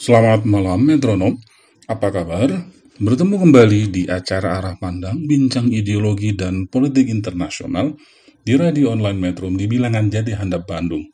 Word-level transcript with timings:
Selamat 0.00 0.48
malam 0.48 0.80
metronom, 0.80 1.36
apa 1.84 2.08
kabar? 2.08 2.48
Bertemu 2.96 3.36
kembali 3.36 3.80
di 3.92 4.02
acara 4.08 4.56
Arah 4.56 4.72
Pandang, 4.80 5.28
Bincang 5.28 5.68
Ideologi 5.68 6.32
dan 6.32 6.64
Politik 6.72 7.12
Internasional 7.12 7.92
di 8.40 8.56
Radio 8.56 8.96
Online 8.96 9.20
Metro 9.20 9.52
di 9.52 9.68
Bilangan 9.68 10.08
Jati 10.08 10.32
Handap 10.32 10.64
Bandung. 10.64 11.04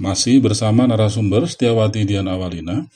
Masih 0.00 0.40
bersama 0.40 0.88
narasumber 0.88 1.44
Setiawati 1.44 2.08
Dian 2.08 2.24
Awalina, 2.24 2.88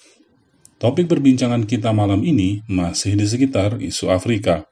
topik 0.81 1.05
perbincangan 1.05 1.69
kita 1.69 1.93
malam 1.93 2.25
ini 2.25 2.65
masih 2.65 3.13
di 3.13 3.29
sekitar 3.29 3.77
isu 3.77 4.09
Afrika. 4.09 4.65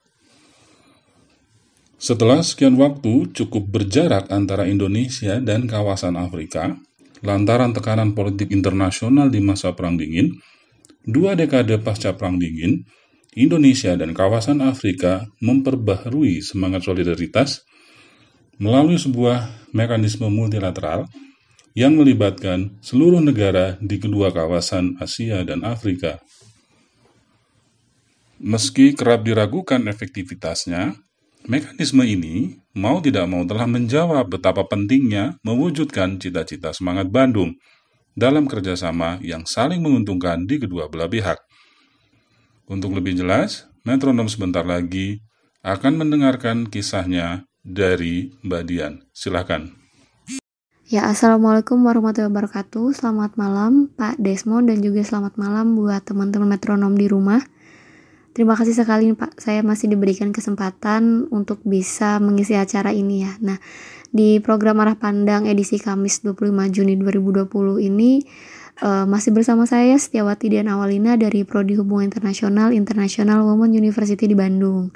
Setelah 2.01 2.41
sekian 2.41 2.81
waktu 2.81 3.37
cukup 3.37 3.69
berjarak 3.69 4.33
antara 4.33 4.65
Indonesia 4.65 5.37
dan 5.45 5.69
kawasan 5.69 6.17
Afrika, 6.17 6.81
lantaran 7.25 7.73
tekanan 7.73 8.13
politik 8.13 8.53
internasional 8.53 9.33
di 9.33 9.41
masa 9.41 9.73
Perang 9.73 9.97
Dingin, 9.97 10.37
dua 11.07 11.39
dekade 11.39 11.79
pasca 11.81 12.13
Perang 12.17 12.37
Dingin, 12.37 12.85
Indonesia 13.37 13.93
dan 13.95 14.17
kawasan 14.17 14.65
Afrika 14.65 15.29
memperbaharui 15.45 16.41
semangat 16.41 16.89
solidaritas 16.89 17.63
melalui 18.57 18.97
sebuah 18.97 19.69
mekanisme 19.77 20.33
multilateral 20.33 21.05
yang 21.77 21.93
melibatkan 21.93 22.81
seluruh 22.81 23.21
negara 23.21 23.77
di 23.85 24.01
kedua 24.01 24.33
kawasan 24.33 24.97
Asia 24.97 25.45
dan 25.45 25.61
Afrika. 25.61 26.17
Meski 28.41 28.97
kerap 28.97 29.25
diragukan 29.25 29.85
efektivitasnya, 29.85 30.97
mekanisme 31.47 32.03
ini 32.03 32.59
mau 32.75 32.99
tidak 32.99 33.27
mau 33.31 33.47
telah 33.47 33.71
menjawab 33.71 34.27
betapa 34.27 34.67
pentingnya 34.67 35.39
mewujudkan 35.47 36.19
cita-cita 36.19 36.75
semangat 36.75 37.07
Bandung 37.09 37.55
dalam 38.19 38.51
kerjasama 38.51 39.23
yang 39.23 39.47
saling 39.47 39.79
menguntungkan 39.79 40.45
di 40.45 40.59
kedua 40.59 40.91
belah 40.91 41.07
pihak. 41.07 41.39
Untuk 42.67 42.99
lebih 42.99 43.15
jelas, 43.15 43.71
metronom 43.87 44.27
sebentar 44.27 44.67
lagi 44.67 45.23
akan 45.63 46.03
mendengarkan 46.03 46.67
kisahnya 46.67 47.47
dari 47.63 48.35
Mbak 48.43 48.63
Dian. 48.67 48.95
Silahkan. 49.15 49.71
Ya, 50.87 51.11
Assalamualaikum 51.11 51.83
warahmatullahi 51.83 52.31
wabarakatuh. 52.31 52.95
Selamat 52.95 53.35
malam 53.35 53.91
Pak 53.95 54.23
Desmond 54.23 54.71
dan 54.71 54.83
juga 54.83 55.03
selamat 55.03 55.35
malam 55.35 55.75
buat 55.75 56.03
teman-teman 56.07 56.59
metronom 56.59 56.95
di 56.95 57.11
rumah. 57.11 57.43
Terima 58.37 58.53
kasih 58.53 58.77
sekali 58.77 59.17
Pak, 59.17 59.41
saya 59.41 59.65
masih 59.65 59.89
diberikan 59.89 60.29
kesempatan 60.29 61.25
untuk 61.33 61.65
bisa 61.65 62.21
mengisi 62.21 62.53
acara 62.53 62.93
ini 62.93 63.25
ya. 63.25 63.33
Nah, 63.41 63.57
di 64.13 64.45
program 64.45 64.77
Arah 64.85 65.01
Pandang 65.01 65.49
edisi 65.49 65.81
Kamis 65.81 66.21
25 66.21 66.45
Juni 66.69 67.01
2020 67.01 67.49
ini 67.81 68.21
eh, 68.85 69.05
masih 69.09 69.33
bersama 69.33 69.65
saya 69.65 69.97
Setiawati 69.97 70.53
Dian 70.53 70.69
Awalina 70.69 71.17
dari 71.17 71.49
Prodi 71.49 71.81
Hubungan 71.81 72.13
Internasional 72.13 72.77
International 72.77 73.41
Women 73.41 73.73
University 73.73 74.29
di 74.29 74.37
Bandung. 74.37 74.93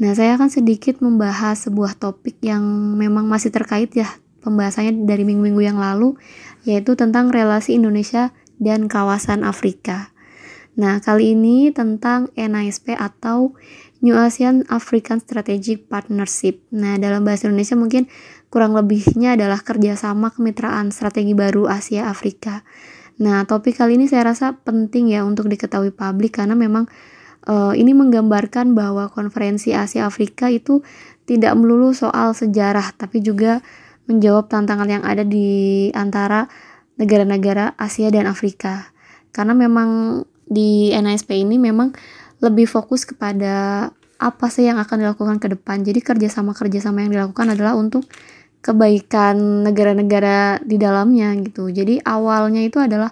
Nah, 0.00 0.16
saya 0.16 0.40
akan 0.40 0.48
sedikit 0.48 1.04
membahas 1.04 1.68
sebuah 1.68 2.00
topik 2.00 2.40
yang 2.40 2.64
memang 2.96 3.28
masih 3.28 3.52
terkait 3.52 3.92
ya 3.92 4.08
pembahasannya 4.40 5.04
dari 5.04 5.28
minggu-minggu 5.28 5.60
yang 5.60 5.76
lalu, 5.76 6.16
yaitu 6.64 6.96
tentang 6.96 7.28
relasi 7.28 7.76
Indonesia 7.76 8.32
dan 8.56 8.88
kawasan 8.88 9.44
Afrika. 9.44 10.08
Nah, 10.72 11.04
kali 11.04 11.36
ini 11.36 11.68
tentang 11.68 12.32
NASP 12.32 12.96
atau 12.96 13.52
New 14.00 14.16
ASEAN 14.16 14.64
African 14.72 15.20
Strategic 15.20 15.86
Partnership. 15.86 16.64
Nah, 16.72 16.96
dalam 16.96 17.22
bahasa 17.22 17.46
Indonesia 17.46 17.76
mungkin 17.76 18.08
kurang 18.48 18.72
lebihnya 18.72 19.36
adalah 19.36 19.60
kerjasama 19.60 20.32
kemitraan 20.32 20.88
strategi 20.88 21.36
baru 21.36 21.68
Asia 21.68 22.08
Afrika. 22.08 22.64
Nah, 23.20 23.44
topik 23.44 23.76
kali 23.76 24.00
ini 24.00 24.08
saya 24.08 24.32
rasa 24.32 24.56
penting 24.64 25.12
ya 25.12 25.22
untuk 25.28 25.46
diketahui 25.52 25.92
publik 25.92 26.40
karena 26.40 26.56
memang 26.56 26.88
eh, 27.44 27.74
ini 27.76 27.92
menggambarkan 27.92 28.72
bahwa 28.72 29.12
konferensi 29.12 29.76
Asia 29.76 30.08
Afrika 30.08 30.48
itu 30.48 30.80
tidak 31.28 31.52
melulu 31.54 31.92
soal 31.92 32.32
sejarah, 32.32 32.96
tapi 32.96 33.20
juga 33.20 33.60
menjawab 34.10 34.50
tantangan 34.50 34.88
yang 34.88 35.04
ada 35.04 35.22
di 35.22 35.88
antara 35.94 36.50
negara-negara 36.96 37.78
Asia 37.78 38.10
dan 38.10 38.26
Afrika. 38.26 38.90
Karena 39.32 39.54
memang 39.54 40.20
di 40.52 40.92
NASP 40.92 41.32
ini 41.32 41.56
memang 41.56 41.96
lebih 42.44 42.68
fokus 42.68 43.08
kepada 43.08 43.88
apa 44.22 44.46
sih 44.52 44.68
yang 44.68 44.78
akan 44.78 45.02
dilakukan 45.02 45.40
ke 45.40 45.48
depan. 45.56 45.82
Jadi 45.82 46.04
kerjasama-kerjasama 46.04 47.02
yang 47.02 47.10
dilakukan 47.16 47.56
adalah 47.56 47.74
untuk 47.74 48.06
kebaikan 48.62 49.66
negara-negara 49.66 50.62
di 50.62 50.78
dalamnya 50.78 51.34
gitu. 51.42 51.66
Jadi 51.72 51.98
awalnya 52.06 52.62
itu 52.62 52.78
adalah 52.78 53.10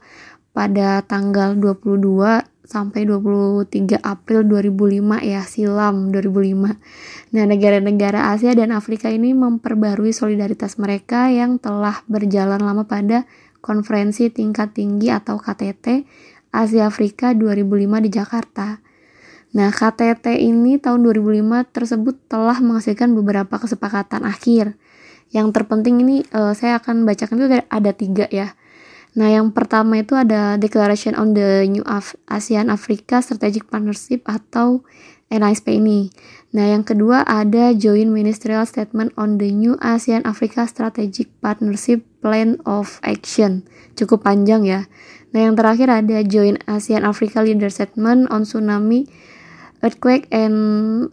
pada 0.54 1.02
tanggal 1.02 1.58
22 1.58 2.46
sampai 2.70 3.02
23 3.02 3.98
April 3.98 4.46
2005 4.46 5.26
ya 5.26 5.42
silam 5.42 6.14
2005. 6.14 7.34
Nah, 7.34 7.44
negara-negara 7.50 8.30
Asia 8.30 8.54
dan 8.54 8.70
Afrika 8.70 9.10
ini 9.10 9.34
memperbarui 9.34 10.14
solidaritas 10.14 10.78
mereka 10.78 11.26
yang 11.34 11.58
telah 11.58 12.06
berjalan 12.06 12.62
lama 12.62 12.86
pada 12.86 13.26
konferensi 13.58 14.30
tingkat 14.30 14.78
tinggi 14.78 15.10
atau 15.10 15.42
KTT 15.42 16.06
Asia 16.50 16.86
Afrika 16.86 17.32
2005 17.34 18.04
di 18.04 18.10
Jakarta. 18.10 18.82
Nah, 19.50 19.74
KTT 19.74 20.38
ini 20.38 20.78
tahun 20.78 21.02
2005 21.02 21.74
tersebut 21.74 22.14
telah 22.30 22.62
menghasilkan 22.62 23.10
beberapa 23.18 23.58
kesepakatan 23.58 24.22
akhir. 24.22 24.78
Yang 25.34 25.46
terpenting 25.54 26.02
ini 26.02 26.22
eh, 26.30 26.52
saya 26.54 26.78
akan 26.78 27.02
bacakan 27.02 27.38
itu 27.38 27.46
ada, 27.66 27.90
tiga 27.90 28.26
ya. 28.30 28.54
Nah, 29.18 29.26
yang 29.26 29.50
pertama 29.50 29.98
itu 29.98 30.14
ada 30.14 30.54
Declaration 30.54 31.18
on 31.18 31.34
the 31.34 31.66
New 31.66 31.82
Af 31.82 32.14
ASEAN 32.30 32.70
Africa 32.70 33.18
Strategic 33.18 33.66
Partnership 33.66 34.22
atau 34.22 34.86
NASP 35.30 35.82
ini. 35.82 36.14
Nah, 36.54 36.70
yang 36.70 36.82
kedua 36.82 37.22
ada 37.26 37.74
Joint 37.74 38.10
Ministerial 38.10 38.66
Statement 38.66 39.14
on 39.18 39.38
the 39.38 39.50
New 39.50 39.78
ASEAN 39.82 40.26
Africa 40.26 40.66
Strategic 40.66 41.30
Partnership 41.42 42.06
Plan 42.22 42.58
of 42.66 42.98
Action. 43.02 43.66
Cukup 43.98 44.26
panjang 44.26 44.62
ya. 44.62 44.86
Nah, 45.30 45.40
yang 45.46 45.54
terakhir 45.54 45.86
ada 45.90 46.18
Joint 46.26 46.58
ASEAN 46.66 47.06
Africa 47.06 47.42
Leader 47.42 47.70
Statement 47.70 48.26
on 48.34 48.42
Tsunami, 48.42 49.06
Earthquake, 49.80 50.26
and 50.34 51.08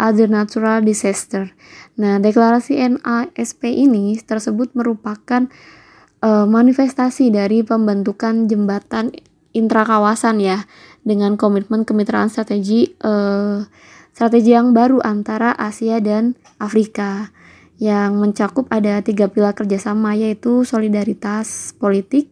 Other 0.00 0.30
Natural 0.30 0.80
Disaster. 0.80 1.52
Nah, 2.00 2.16
deklarasi 2.22 2.80
NASP 2.80 3.68
ini 3.68 4.16
tersebut 4.22 4.72
merupakan 4.72 5.50
uh, 6.24 6.46
manifestasi 6.48 7.28
dari 7.28 7.60
pembentukan 7.60 8.48
jembatan 8.48 9.12
intrakawasan 9.50 10.38
ya 10.40 10.64
dengan 11.02 11.34
komitmen 11.34 11.82
kemitraan 11.82 12.30
strategi 12.30 12.94
uh, 13.02 13.66
strategi 14.14 14.54
yang 14.54 14.72
baru 14.72 15.02
antara 15.02 15.52
Asia 15.58 15.98
dan 15.98 16.38
Afrika 16.62 17.34
yang 17.80 18.20
mencakup 18.20 18.68
ada 18.68 19.00
tiga 19.00 19.32
pilar 19.32 19.56
kerjasama 19.56 20.12
yaitu 20.12 20.68
solidaritas 20.68 21.72
politik, 21.80 22.28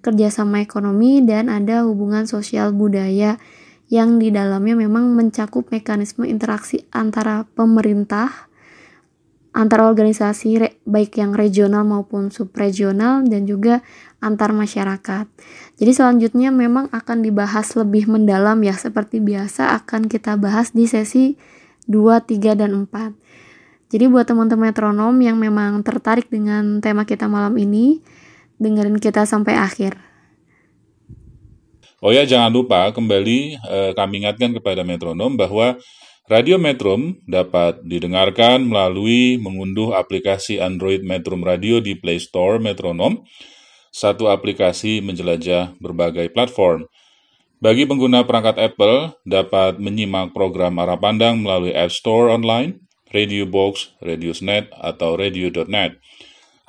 kerjasama 0.00 0.64
ekonomi, 0.64 1.20
dan 1.24 1.48
ada 1.52 1.84
hubungan 1.84 2.24
sosial 2.28 2.72
budaya 2.72 3.40
yang 3.90 4.22
di 4.22 4.30
dalamnya 4.30 4.78
memang 4.78 5.12
mencakup 5.18 5.68
mekanisme 5.74 6.22
interaksi 6.22 6.86
antara 6.94 7.44
pemerintah, 7.58 8.50
antar 9.50 9.82
organisasi 9.82 10.62
baik 10.86 11.18
yang 11.18 11.34
regional 11.34 11.82
maupun 11.82 12.30
subregional 12.30 13.26
dan 13.26 13.50
juga 13.50 13.82
antar 14.22 14.54
masyarakat. 14.54 15.26
Jadi 15.74 15.90
selanjutnya 15.90 16.54
memang 16.54 16.86
akan 16.94 17.18
dibahas 17.26 17.74
lebih 17.74 18.06
mendalam 18.06 18.62
ya 18.62 18.78
seperti 18.78 19.18
biasa 19.18 19.74
akan 19.82 20.06
kita 20.06 20.38
bahas 20.38 20.70
di 20.70 20.86
sesi 20.86 21.34
2, 21.90 22.22
3 22.22 22.54
dan 22.54 22.86
4. 22.86 23.90
Jadi 23.90 24.06
buat 24.06 24.22
teman-teman 24.22 24.70
metronom 24.70 25.18
yang 25.18 25.34
memang 25.34 25.82
tertarik 25.82 26.30
dengan 26.30 26.78
tema 26.78 27.02
kita 27.02 27.26
malam 27.26 27.58
ini, 27.58 27.98
dengerin 28.60 29.00
kita 29.00 29.24
sampai 29.24 29.56
akhir. 29.56 29.96
Oh 32.04 32.12
ya, 32.12 32.28
jangan 32.28 32.52
lupa 32.52 32.92
kembali 32.92 33.56
eh, 33.60 33.92
kami 33.96 34.24
ingatkan 34.24 34.52
kepada 34.56 34.84
metronom 34.84 35.36
bahwa 35.36 35.76
Radio 36.30 36.62
Metrum 36.62 37.18
dapat 37.26 37.82
didengarkan 37.82 38.62
melalui 38.62 39.34
mengunduh 39.42 39.98
aplikasi 39.98 40.62
Android 40.62 41.02
Metrum 41.02 41.42
Radio 41.42 41.82
di 41.82 41.98
Play 41.98 42.22
Store 42.22 42.62
Metronom, 42.62 43.26
satu 43.90 44.30
aplikasi 44.30 45.02
menjelajah 45.02 45.74
berbagai 45.82 46.30
platform. 46.30 46.86
Bagi 47.58 47.84
pengguna 47.84 48.24
perangkat 48.24 48.56
Apple, 48.56 49.20
dapat 49.26 49.76
menyimak 49.82 50.32
program 50.32 50.78
arah 50.80 50.96
pandang 50.96 51.42
melalui 51.42 51.74
App 51.74 51.92
Store 51.92 52.32
online, 52.32 52.78
Radio 53.10 53.44
Box, 53.44 53.92
Radiosnet, 54.00 54.70
atau 54.72 55.18
Radio.net. 55.18 55.98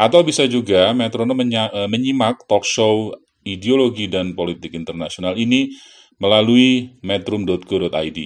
Atau 0.01 0.25
bisa 0.25 0.50
juga 0.50 0.89
metronom 0.98 1.38
eh, 1.38 1.86
menyimak 1.86 2.50
talk 2.50 2.65
show 2.65 3.13
ideologi 3.45 4.09
dan 4.09 4.33
politik 4.33 4.74
internasional 4.74 5.38
ini 5.38 5.69
melalui 6.18 6.98
metrum.co.id 7.06 8.19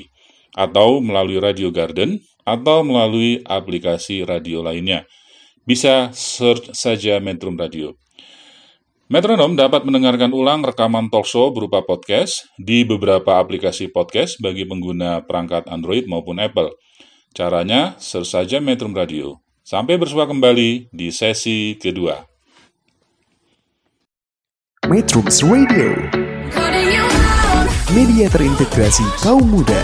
atau 0.56 1.04
melalui 1.04 1.38
Radio 1.44 1.68
Garden 1.72 2.19
atau 2.48 2.88
melalui 2.88 3.44
aplikasi 3.44 4.24
radio 4.24 4.63
lainnya. 4.63 5.04
Bisa 5.66 6.13
search 6.16 6.72
saja 6.77 7.18
Metrum 7.19 7.57
Radio. 7.57 7.98
Metronom 9.06 9.54
dapat 9.54 9.86
mendengarkan 9.86 10.33
ulang 10.33 10.62
rekaman 10.66 11.10
talkshow 11.10 11.54
berupa 11.54 11.81
podcast 11.86 12.45
di 12.57 12.86
beberapa 12.86 13.38
aplikasi 13.38 13.89
podcast 13.89 14.38
bagi 14.42 14.66
pengguna 14.66 15.25
perangkat 15.25 15.69
Android 15.69 16.06
maupun 16.10 16.42
Apple. 16.42 16.74
Caranya, 17.33 17.98
search 18.01 18.33
saja 18.33 18.57
Metrum 18.62 18.98
Radio. 18.98 19.44
Sampai 19.65 19.97
bersua 19.97 20.29
kembali 20.29 20.94
di 20.94 21.09
sesi 21.09 21.73
kedua. 21.81 22.21
Metrums 24.85 25.41
Radio, 25.41 25.89
media 27.89 28.29
terintegrasi 28.29 29.01
kaum 29.25 29.41
muda. 29.41 29.81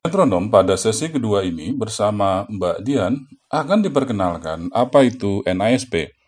Metronom 0.00 0.48
pada 0.48 0.80
sesi 0.80 1.12
kedua 1.12 1.44
ini 1.44 1.76
bersama 1.76 2.48
Mbak 2.48 2.76
Dian 2.80 3.20
akan 3.52 3.84
diperkenalkan 3.84 4.72
apa 4.72 5.04
itu 5.04 5.44
NASP. 5.44 6.23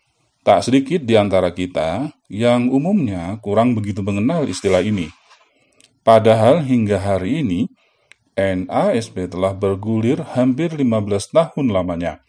Tak 0.47 0.63
sedikit 0.63 1.03
di 1.03 1.19
antara 1.19 1.51
kita 1.51 2.07
yang 2.31 2.71
umumnya 2.71 3.35
kurang 3.43 3.75
begitu 3.75 3.99
mengenal 3.99 4.47
istilah 4.47 4.79
ini. 4.79 5.11
Padahal 6.07 6.63
hingga 6.63 7.03
hari 7.03 7.43
ini, 7.43 7.67
NASP 8.39 9.27
telah 9.27 9.51
bergulir 9.51 10.23
hampir 10.23 10.71
15 10.71 11.35
tahun 11.35 11.67
lamanya. 11.67 12.23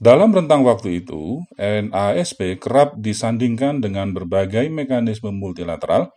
Dalam 0.00 0.32
rentang 0.32 0.64
waktu 0.64 1.04
itu, 1.04 1.44
NASP 1.60 2.56
kerap 2.56 2.96
disandingkan 2.96 3.84
dengan 3.84 4.16
berbagai 4.16 4.64
mekanisme 4.72 5.28
multilateral 5.28 6.16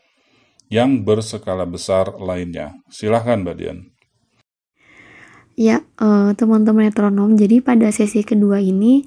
yang 0.71 1.03
berskala 1.03 1.67
besar 1.67 2.15
lainnya. 2.23 2.79
Silahkan, 2.87 3.43
Mbak 3.43 3.55
Dian. 3.59 3.91
Ya, 5.59 5.83
uh, 5.99 6.31
teman-teman 6.39 6.87
metronom, 6.87 7.35
jadi 7.35 7.59
pada 7.59 7.91
sesi 7.91 8.23
kedua 8.23 8.63
ini, 8.63 9.03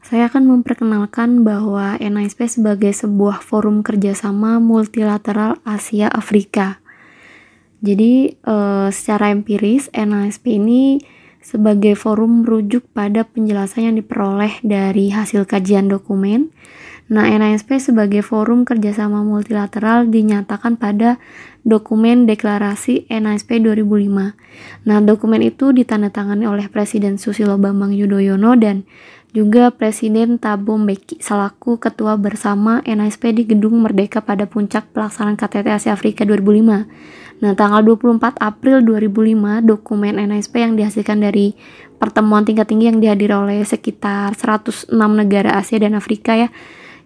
saya 0.00 0.32
akan 0.32 0.48
memperkenalkan 0.48 1.44
bahwa 1.44 2.00
NASP 2.00 2.48
sebagai 2.48 2.90
sebuah 2.96 3.44
forum 3.44 3.84
kerjasama 3.84 4.56
multilateral 4.56 5.60
Asia-Afrika. 5.62 6.80
Jadi, 7.80 8.36
eh, 8.36 8.88
secara 8.92 9.32
empiris, 9.32 9.88
NASP 9.92 10.60
ini 10.60 11.00
sebagai 11.40 11.96
forum 11.96 12.44
merujuk 12.44 12.84
pada 12.92 13.24
penjelasan 13.24 13.88
yang 13.92 13.96
diperoleh 13.96 14.60
dari 14.60 15.08
hasil 15.08 15.48
kajian 15.48 15.88
dokumen. 15.88 16.52
Nah, 17.10 17.26
NASP 17.26 17.82
sebagai 17.82 18.22
forum 18.22 18.62
kerjasama 18.62 19.26
multilateral 19.26 20.06
dinyatakan 20.06 20.78
pada 20.78 21.18
dokumen 21.66 22.22
deklarasi 22.30 23.10
NASP 23.10 23.58
2005. 23.58 24.38
Nah, 24.86 25.02
dokumen 25.02 25.42
itu 25.42 25.74
ditandatangani 25.74 26.46
oleh 26.46 26.70
Presiden 26.70 27.18
Susilo 27.18 27.58
Bambang 27.58 27.90
Yudhoyono 27.90 28.54
dan 28.54 28.86
juga 29.30 29.70
Presiden 29.70 30.42
Thabo 30.42 30.74
Mbeki 30.74 31.22
selaku 31.22 31.78
ketua 31.78 32.18
bersama 32.18 32.82
NASP 32.82 33.30
di 33.30 33.46
Gedung 33.46 33.78
Merdeka 33.78 34.18
pada 34.18 34.50
puncak 34.50 34.90
pelaksanaan 34.90 35.38
KTT 35.38 35.66
Asia 35.70 35.94
Afrika 35.94 36.26
2005. 36.26 37.40
Nah, 37.40 37.56
tanggal 37.56 37.80
24 37.86 38.36
April 38.36 38.84
2005, 38.84 39.64
dokumen 39.64 40.18
NASP 40.18 40.60
yang 40.60 40.74
dihasilkan 40.76 41.24
dari 41.24 41.56
pertemuan 41.96 42.44
tingkat 42.44 42.68
tinggi 42.68 42.90
yang 42.90 43.00
dihadiri 43.00 43.32
oleh 43.32 43.60
sekitar 43.64 44.36
106 44.36 44.92
negara 44.92 45.56
Asia 45.56 45.78
dan 45.80 45.96
Afrika 45.96 46.36
ya, 46.36 46.52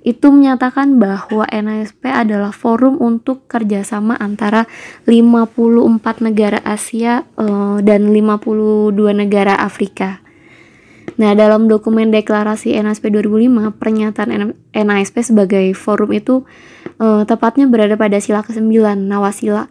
itu 0.04 0.28
menyatakan 0.32 1.00
bahwa 1.00 1.46
NASP 1.48 2.08
adalah 2.08 2.52
forum 2.52 3.00
untuk 3.00 3.46
kerjasama 3.48 4.16
antara 4.16 4.64
54 5.08 6.24
negara 6.24 6.60
Asia 6.64 7.24
uh, 7.36 7.80
dan 7.84 8.12
52 8.12 8.92
negara 9.12 9.56
Afrika. 9.56 10.23
Nah, 11.14 11.36
dalam 11.38 11.70
dokumen 11.70 12.10
deklarasi 12.10 12.74
NASP 12.74 13.12
2005, 13.12 13.78
pernyataan 13.78 14.56
NASP 14.74 15.22
sebagai 15.22 15.70
forum 15.76 16.10
itu 16.10 16.42
uh, 16.98 17.22
tepatnya 17.22 17.70
berada 17.70 17.94
pada 17.94 18.18
sila 18.18 18.42
ke-9, 18.42 18.74
Nawasila. 19.06 19.70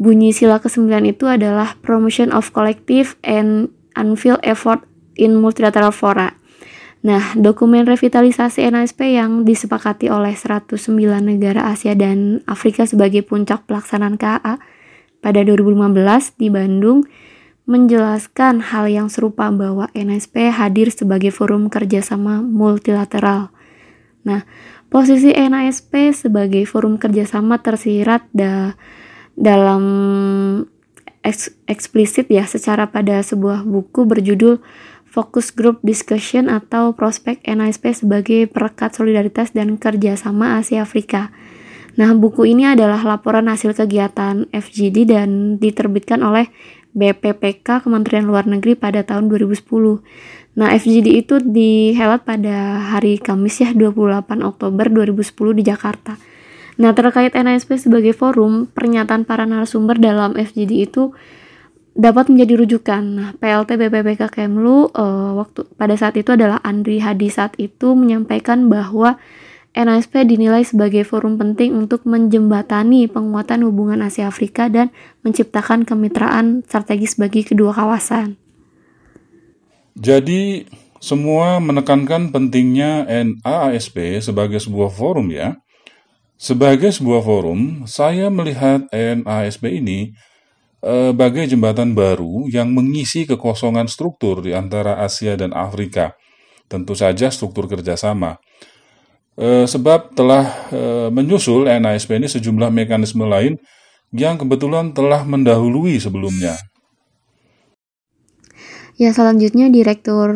Bunyi 0.00 0.32
sila 0.32 0.56
ke-9 0.56 0.88
itu 1.04 1.28
adalah 1.28 1.76
Promotion 1.84 2.32
of 2.32 2.48
Collective 2.56 3.20
and 3.20 3.68
Unfilled 3.92 4.40
Effort 4.40 4.80
in 5.20 5.36
Multilateral 5.36 5.92
Fora. 5.92 6.32
Nah, 7.00 7.32
dokumen 7.32 7.88
revitalisasi 7.88 8.64
NASP 8.68 9.16
yang 9.16 9.44
disepakati 9.48 10.12
oleh 10.12 10.36
109 10.36 10.76
negara 11.20 11.72
Asia 11.72 11.96
dan 11.96 12.44
Afrika 12.44 12.84
sebagai 12.84 13.24
puncak 13.24 13.64
pelaksanaan 13.64 14.20
KA 14.20 14.60
pada 15.20 15.40
2015 15.44 16.40
di 16.40 16.48
Bandung 16.52 17.04
menjelaskan 17.68 18.64
hal 18.72 18.88
yang 18.90 19.08
serupa 19.12 19.48
bahwa 19.52 19.88
NSP 19.92 20.50
hadir 20.50 20.88
sebagai 20.90 21.30
forum 21.30 21.68
kerjasama 21.68 22.40
multilateral. 22.42 23.52
Nah, 24.24 24.44
posisi 24.92 25.32
NASP 25.32 26.12
sebagai 26.12 26.66
forum 26.68 27.00
kerjasama 27.00 27.62
tersirat 27.62 28.26
da 28.34 28.76
dalam 29.38 29.82
eks 31.20 31.52
eksplisit 31.68 32.28
ya 32.32 32.44
secara 32.48 32.88
pada 32.88 33.20
sebuah 33.20 33.64
buku 33.64 34.08
berjudul 34.08 34.60
Focus 35.10 35.50
Group 35.50 35.82
Discussion 35.82 36.46
atau 36.46 36.94
Prospek 36.94 37.42
NASP 37.42 37.92
sebagai 37.92 38.46
perekat 38.46 38.94
solidaritas 38.94 39.50
dan 39.50 39.74
kerjasama 39.74 40.62
Asia 40.62 40.86
Afrika. 40.86 41.34
Nah, 41.98 42.14
buku 42.14 42.46
ini 42.46 42.70
adalah 42.70 43.02
laporan 43.02 43.50
hasil 43.50 43.74
kegiatan 43.74 44.46
FGD 44.54 45.10
dan 45.10 45.58
diterbitkan 45.58 46.22
oleh 46.22 46.46
BPPK 46.92 47.86
Kementerian 47.86 48.26
Luar 48.26 48.46
Negeri 48.46 48.74
pada 48.74 49.06
tahun 49.06 49.30
2010. 49.30 50.02
Nah, 50.58 50.74
FGD 50.74 51.08
itu 51.22 51.38
dihelat 51.38 52.26
pada 52.26 52.82
hari 52.90 53.22
Kamis 53.22 53.62
ya 53.62 53.70
28 53.70 54.42
Oktober 54.42 54.86
2010 54.90 55.58
di 55.58 55.62
Jakarta. 55.62 56.18
Nah, 56.80 56.96
terkait 56.96 57.36
NASP 57.36 57.76
sebagai 57.76 58.16
forum, 58.16 58.66
pernyataan 58.66 59.28
para 59.28 59.44
narasumber 59.44 60.00
dalam 60.00 60.34
FGD 60.34 60.90
itu 60.90 61.14
dapat 61.94 62.32
menjadi 62.32 62.64
rujukan. 62.64 63.02
Nah, 63.02 63.28
PLT 63.36 63.76
BPPK 63.76 64.32
Kemlu 64.32 64.88
uh, 64.94 65.36
waktu 65.36 65.68
pada 65.76 65.94
saat 65.98 66.16
itu 66.16 66.32
adalah 66.32 66.58
Andri 66.64 67.02
Hadi 67.02 67.28
saat 67.28 67.52
itu 67.60 67.92
menyampaikan 67.92 68.72
bahwa 68.72 69.20
NASP 69.70 70.26
dinilai 70.26 70.66
sebagai 70.66 71.06
forum 71.06 71.38
penting 71.38 71.78
untuk 71.78 72.02
menjembatani 72.02 73.06
penguatan 73.06 73.62
hubungan 73.62 74.02
Asia 74.02 74.26
Afrika 74.26 74.66
dan 74.66 74.90
menciptakan 75.22 75.86
kemitraan 75.86 76.66
strategis 76.66 77.14
bagi 77.14 77.46
kedua 77.46 77.70
kawasan. 77.70 78.34
Jadi, 79.94 80.66
semua 80.98 81.62
menekankan 81.62 82.34
pentingnya 82.34 83.06
NASP 83.06 84.18
sebagai 84.18 84.58
sebuah 84.58 84.90
forum 84.90 85.30
ya. 85.30 85.56
Sebagai 86.34 86.90
sebuah 86.90 87.22
forum, 87.22 87.84
saya 87.86 88.26
melihat 88.32 88.90
NASP 88.90 89.70
ini 89.70 90.10
eh, 90.82 91.12
bagai 91.12 91.46
jembatan 91.46 91.94
baru 91.94 92.48
yang 92.50 92.72
mengisi 92.74 93.28
kekosongan 93.28 93.86
struktur 93.86 94.42
di 94.42 94.50
antara 94.50 94.98
Asia 94.98 95.36
dan 95.38 95.54
Afrika. 95.54 96.16
Tentu 96.66 96.96
saja 96.96 97.30
struktur 97.30 97.68
kerjasama. 97.68 98.40
Eh, 99.38 99.66
sebab 99.66 100.18
telah 100.18 100.70
eh, 100.74 101.08
menyusul 101.08 101.70
NASP 101.70 102.18
ini 102.18 102.26
sejumlah 102.26 102.74
mekanisme 102.74 103.22
lain 103.22 103.62
yang 104.10 104.34
kebetulan 104.34 104.90
telah 104.90 105.22
mendahului 105.22 105.94
sebelumnya. 106.02 106.58
Ya 109.00 109.16
selanjutnya 109.16 109.72
Direktur 109.72 110.28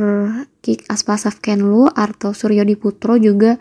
KIK 0.64 0.88
Aspasaf 0.88 1.42
Kenlu 1.44 1.90
Arto 1.92 2.32
Suryo 2.32 2.64
Diputro 2.64 3.20
juga 3.20 3.60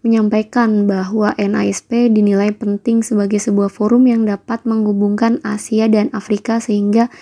menyampaikan 0.00 0.88
bahwa 0.88 1.36
NASP 1.36 2.10
dinilai 2.10 2.50
penting 2.56 3.04
sebagai 3.04 3.38
sebuah 3.38 3.68
forum 3.70 4.08
yang 4.08 4.24
dapat 4.24 4.64
menghubungkan 4.64 5.38
Asia 5.44 5.86
dan 5.86 6.08
Afrika 6.16 6.58
sehingga 6.58 7.12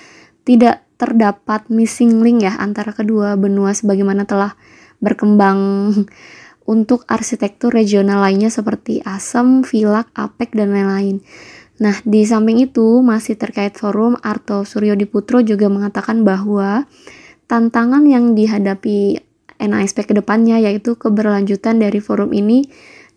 tidak 0.46 0.88
terdapat 0.96 1.68
missing 1.68 2.22
link 2.24 2.46
ya 2.48 2.56
antara 2.56 2.96
kedua 2.96 3.36
benua 3.36 3.76
sebagaimana 3.76 4.24
telah 4.24 4.56
berkembang 5.02 5.58
untuk 6.68 7.08
arsitektur 7.08 7.72
regional 7.72 8.20
lainnya 8.20 8.52
seperti 8.52 9.00
ASEM, 9.00 9.64
VILAK, 9.64 10.12
APEC, 10.12 10.52
dan 10.52 10.76
lain-lain. 10.76 11.24
Nah, 11.80 11.96
di 12.04 12.28
samping 12.28 12.60
itu 12.60 13.00
masih 13.00 13.40
terkait 13.40 13.72
forum, 13.72 14.20
Arto 14.20 14.68
Suryo 14.68 14.92
Diputro 14.92 15.40
juga 15.40 15.72
mengatakan 15.72 16.28
bahwa 16.28 16.84
tantangan 17.48 18.04
yang 18.04 18.36
dihadapi 18.36 19.24
NASP 19.56 20.04
ke 20.04 20.12
depannya 20.12 20.60
yaitu 20.60 20.94
keberlanjutan 20.94 21.80
dari 21.80 21.98
forum 21.98 22.36
ini 22.36 22.68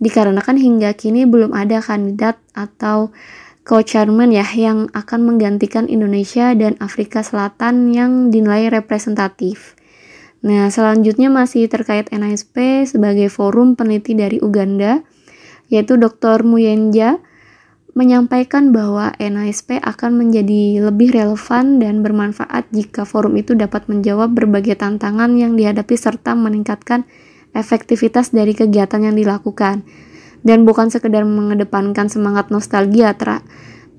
dikarenakan 0.01 0.58
hingga 0.58 0.98
kini 0.98 1.29
belum 1.29 1.53
ada 1.53 1.84
kandidat 1.84 2.41
atau 2.58 3.13
co-chairman 3.62 4.34
ya 4.34 4.48
yang 4.58 4.89
akan 4.96 5.22
menggantikan 5.27 5.86
Indonesia 5.86 6.58
dan 6.58 6.74
Afrika 6.81 7.22
Selatan 7.22 7.93
yang 7.93 8.34
dinilai 8.34 8.74
representatif. 8.74 9.77
Nah, 10.41 10.74
selanjutnya 10.74 11.29
masih 11.29 11.69
terkait 11.69 12.10
NASP 12.10 12.89
sebagai 12.89 13.29
forum 13.29 13.77
peneliti 13.77 14.17
dari 14.17 14.41
Uganda, 14.41 15.05
yaitu 15.69 16.01
Dr. 16.01 16.41
Muyenja 16.41 17.21
menyampaikan 17.91 18.71
bahwa 18.71 19.12
NASP 19.19 19.77
akan 19.83 20.15
menjadi 20.15 20.79
lebih 20.88 21.12
relevan 21.12 21.77
dan 21.77 22.00
bermanfaat 22.01 22.71
jika 22.71 23.03
forum 23.03 23.36
itu 23.36 23.51
dapat 23.51 23.86
menjawab 23.91 24.31
berbagai 24.31 24.79
tantangan 24.79 25.36
yang 25.36 25.60
dihadapi 25.60 26.00
serta 26.00 26.31
meningkatkan 26.33 27.03
efektivitas 27.51 28.31
dari 28.31 28.55
kegiatan 28.55 29.03
yang 29.03 29.15
dilakukan 29.19 29.83
dan 30.41 30.63
bukan 30.63 30.88
sekedar 30.88 31.27
mengedepankan 31.27 32.07
semangat 32.07 32.48
nostalgia 32.48 33.12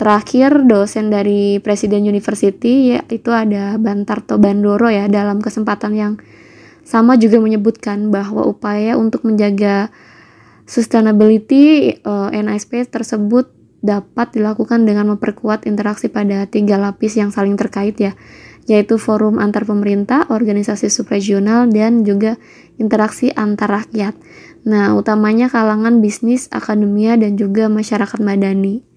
terakhir 0.02 0.66
dosen 0.66 1.14
dari 1.14 1.62
Presiden 1.62 2.02
University 2.02 2.98
yaitu 2.98 3.30
ada 3.30 3.78
Bantarto 3.78 4.34
Bandoro 4.34 4.90
ya 4.90 5.06
dalam 5.06 5.38
kesempatan 5.38 5.94
yang 5.94 6.12
sama 6.82 7.14
juga 7.14 7.38
menyebutkan 7.38 8.10
bahwa 8.10 8.42
upaya 8.42 8.98
untuk 8.98 9.22
menjaga 9.22 9.94
sustainability 10.66 11.94
uh, 12.02 12.34
eh, 12.34 12.42
NASP 12.42 12.82
tersebut 12.90 13.54
dapat 13.78 14.34
dilakukan 14.34 14.82
dengan 14.82 15.14
memperkuat 15.14 15.70
interaksi 15.70 16.10
pada 16.10 16.50
tiga 16.50 16.82
lapis 16.82 17.14
yang 17.14 17.30
saling 17.30 17.54
terkait 17.54 17.94
ya, 17.98 18.18
yaitu 18.66 18.98
forum 18.98 19.38
antar 19.38 19.62
pemerintah, 19.66 20.26
organisasi 20.30 20.90
subregional, 20.90 21.70
dan 21.70 22.02
juga 22.02 22.38
interaksi 22.78 23.30
antar 23.34 23.82
rakyat. 23.82 24.14
Nah, 24.66 24.94
utamanya 24.94 25.50
kalangan 25.50 25.98
bisnis, 25.98 26.46
akademia, 26.54 27.18
dan 27.18 27.34
juga 27.34 27.66
masyarakat 27.66 28.18
madani. 28.22 28.91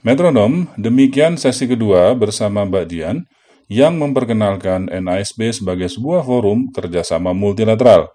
Metronom, 0.00 0.72
demikian 0.80 1.36
sesi 1.36 1.68
kedua 1.68 2.16
bersama 2.16 2.64
Mbak 2.64 2.84
Dian 2.88 3.28
yang 3.68 4.00
memperkenalkan 4.00 4.88
NASB 4.88 5.52
sebagai 5.52 5.92
sebuah 5.92 6.24
forum 6.24 6.72
kerjasama 6.72 7.36
multilateral. 7.36 8.08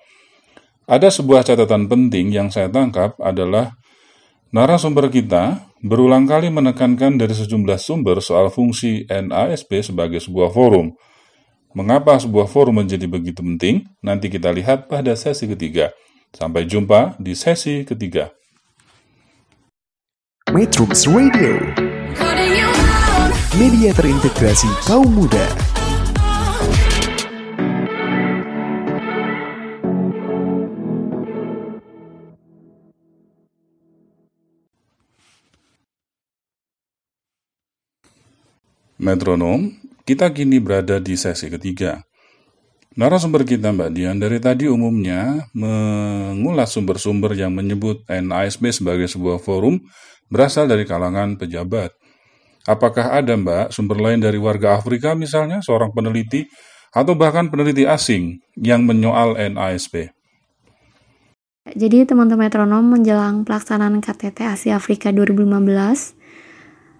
Ada 0.90 1.14
sebuah 1.14 1.46
catatan 1.46 1.86
penting 1.86 2.34
yang 2.34 2.50
saya 2.50 2.74
tangkap 2.74 3.14
adalah 3.22 3.78
Narasumber 4.48 5.12
kita 5.12 5.68
berulang 5.84 6.24
kali 6.24 6.48
menekankan 6.48 7.20
dari 7.20 7.36
sejumlah 7.36 7.76
sumber 7.76 8.24
soal 8.24 8.48
fungsi 8.48 9.04
NASP 9.12 9.92
sebagai 9.92 10.24
sebuah 10.24 10.56
forum. 10.56 10.96
Mengapa 11.76 12.16
sebuah 12.16 12.48
forum 12.48 12.80
menjadi 12.80 13.12
begitu 13.12 13.44
penting? 13.44 13.84
Nanti 14.00 14.32
kita 14.32 14.56
lihat 14.56 14.88
pada 14.88 15.20
sesi 15.20 15.52
ketiga. 15.52 15.92
Sampai 16.32 16.64
jumpa 16.64 17.20
di 17.20 17.36
sesi 17.36 17.84
ketiga. 17.84 18.37
Metrums 20.58 21.06
Radio 21.14 21.54
Media 23.62 23.94
terintegrasi 23.94 24.66
kaum 24.90 25.06
muda 25.06 25.46
Metronom, 38.98 39.78
kita 40.10 40.34
kini 40.34 40.58
berada 40.58 40.98
di 40.98 41.14
sesi 41.14 41.54
ketiga. 41.54 42.02
Narasumber 42.98 43.46
kita 43.46 43.70
Mbak 43.70 43.94
Dian 43.94 44.18
dari 44.18 44.42
tadi 44.42 44.66
umumnya 44.66 45.54
mengulas 45.54 46.74
sumber-sumber 46.74 47.38
yang 47.38 47.54
menyebut 47.54 48.02
NASB 48.10 48.74
sebagai 48.74 49.06
sebuah 49.06 49.38
forum 49.38 49.86
berasal 50.28 50.68
dari 50.68 50.84
kalangan 50.84 51.36
pejabat. 51.40 51.92
Apakah 52.68 53.16
ada 53.16 53.32
Mbak 53.36 53.72
sumber 53.72 53.98
lain 54.00 54.20
dari 54.20 54.36
warga 54.36 54.76
Afrika 54.76 55.16
misalnya, 55.16 55.64
seorang 55.64 55.96
peneliti, 55.96 56.44
atau 56.92 57.16
bahkan 57.16 57.48
peneliti 57.48 57.88
asing 57.88 58.44
yang 58.60 58.84
menyoal 58.84 59.40
NASB? 59.40 60.12
Jadi 61.68 62.08
teman-teman 62.08 62.48
metronom 62.48 62.84
menjelang 62.84 63.44
pelaksanaan 63.44 64.00
KTT 64.00 64.40
Asia 64.48 64.80
Afrika 64.80 65.12
2015, 65.12 66.16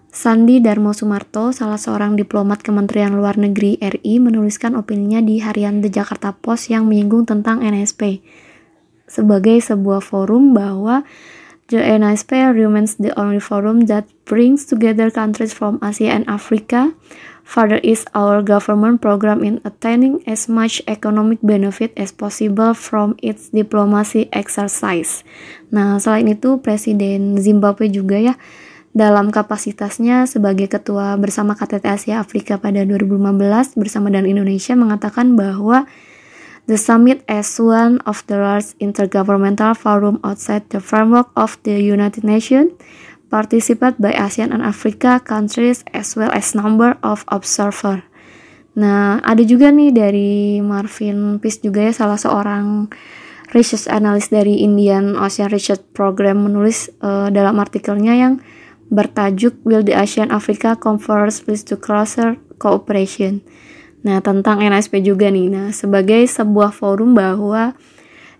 Sandi 0.08 0.60
Darmo 0.60 0.92
Sumarto, 0.96 1.52
salah 1.52 1.80
seorang 1.80 2.16
diplomat 2.16 2.64
Kementerian 2.64 3.16
Luar 3.16 3.36
Negeri 3.40 3.80
RI, 3.80 4.20
menuliskan 4.20 4.76
opininya 4.76 5.24
di 5.24 5.40
harian 5.40 5.80
The 5.84 5.88
Jakarta 5.92 6.36
Post 6.36 6.72
yang 6.72 6.88
menyinggung 6.88 7.28
tentang 7.28 7.64
NSP 7.64 8.24
sebagai 9.08 9.56
sebuah 9.58 10.04
forum 10.04 10.52
bahwa 10.52 11.02
the 11.68 11.84
NSP 11.84 12.32
remains 12.56 12.96
the 12.96 13.12
only 13.20 13.40
forum 13.40 13.84
that 13.92 14.08
brings 14.24 14.64
together 14.64 15.12
countries 15.12 15.52
from 15.52 15.76
Asia 15.84 16.08
and 16.08 16.24
Africa. 16.24 16.96
Further 17.44 17.80
is 17.80 18.04
our 18.12 18.44
government 18.44 19.00
program 19.00 19.40
in 19.40 19.60
attaining 19.64 20.20
as 20.28 20.52
much 20.52 20.84
economic 20.84 21.40
benefit 21.40 21.96
as 21.96 22.12
possible 22.12 22.76
from 22.76 23.16
its 23.24 23.48
diplomacy 23.48 24.28
exercise. 24.36 25.24
Nah, 25.72 25.96
selain 25.96 26.28
itu 26.28 26.60
Presiden 26.60 27.40
Zimbabwe 27.40 27.88
juga 27.88 28.20
ya 28.20 28.36
dalam 28.92 29.32
kapasitasnya 29.32 30.28
sebagai 30.28 30.68
ketua 30.68 31.16
bersama 31.16 31.56
KTT 31.56 31.84
Asia 31.88 32.20
Afrika 32.20 32.60
pada 32.60 32.84
2015 32.84 33.80
bersama 33.80 34.12
dan 34.12 34.28
Indonesia 34.28 34.76
mengatakan 34.76 35.32
bahwa 35.36 35.88
the 36.68 36.76
summit 36.76 37.24
as 37.26 37.56
one 37.56 37.98
of 38.04 38.20
the 38.28 38.36
largest 38.36 38.76
intergovernmental 38.78 39.72
forum 39.74 40.20
outside 40.22 40.68
the 40.68 40.78
framework 40.78 41.32
of 41.34 41.56
the 41.64 41.80
United 41.80 42.22
Nations 42.22 42.76
participated 43.32 43.96
by 44.00 44.12
ASEAN 44.12 44.52
and 44.52 44.60
Africa 44.60 45.20
countries 45.20 45.84
as 45.92 46.16
well 46.16 46.32
as 46.32 46.52
number 46.52 46.96
of 47.02 47.24
observer. 47.28 48.04
Nah, 48.78 49.18
ada 49.26 49.42
juga 49.42 49.74
nih 49.74 49.90
dari 49.90 50.62
Marvin 50.62 51.42
Peace 51.42 51.58
juga 51.58 51.88
ya 51.88 51.92
salah 51.92 52.20
seorang 52.20 52.86
research 53.56 53.88
analyst 53.88 54.30
dari 54.30 54.62
Indian 54.62 55.16
Ocean 55.18 55.50
Research 55.50 55.82
Program 55.96 56.46
menulis 56.46 56.92
uh, 57.02 57.32
dalam 57.32 57.58
artikelnya 57.58 58.14
yang 58.14 58.34
bertajuk 58.88 59.56
Will 59.64 59.84
the 59.84 59.96
Asian 59.96 60.30
Africa 60.30 60.76
Conference 60.76 61.44
Lead 61.48 61.64
to 61.68 61.76
Closer 61.76 62.36
Cooperation. 62.60 63.42
Nah, 64.06 64.22
tentang 64.22 64.62
NSP 64.62 65.02
juga 65.02 65.30
nih. 65.30 65.50
Nah, 65.50 65.68
sebagai 65.74 66.26
sebuah 66.26 66.70
forum 66.70 67.18
bahwa 67.18 67.74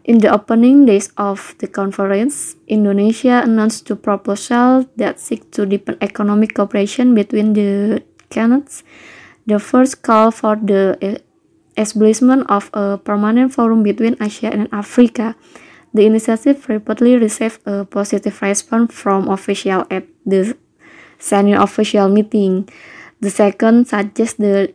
in 0.06 0.22
the 0.22 0.30
opening 0.30 0.86
days 0.86 1.10
of 1.18 1.58
the 1.58 1.66
conference, 1.66 2.54
Indonesia 2.70 3.42
announced 3.42 3.84
two 3.86 3.98
proposal 3.98 4.86
that 4.94 5.18
seek 5.18 5.50
to 5.50 5.66
deepen 5.66 5.98
economic 5.98 6.54
cooperation 6.54 7.12
between 7.12 7.52
the 7.58 8.00
candidates. 8.30 8.86
The 9.48 9.58
first 9.58 10.04
call 10.04 10.30
for 10.30 10.54
the 10.60 10.94
establishment 11.74 12.46
of 12.46 12.70
a 12.76 13.00
permanent 13.00 13.56
forum 13.56 13.82
between 13.82 14.14
Asia 14.20 14.52
and 14.52 14.68
Africa 14.70 15.34
The 15.94 16.04
initiative 16.04 16.66
reportedly 16.68 17.20
received 17.20 17.64
a 17.66 17.84
positive 17.84 18.36
response 18.42 18.92
from 18.92 19.28
officials 19.28 19.86
at 19.90 20.04
the 20.26 20.56
senior 21.18 21.60
official 21.60 22.08
meeting. 22.08 22.68
The 23.20 23.30
second 23.30 23.88
suggests 23.88 24.36
the 24.36 24.74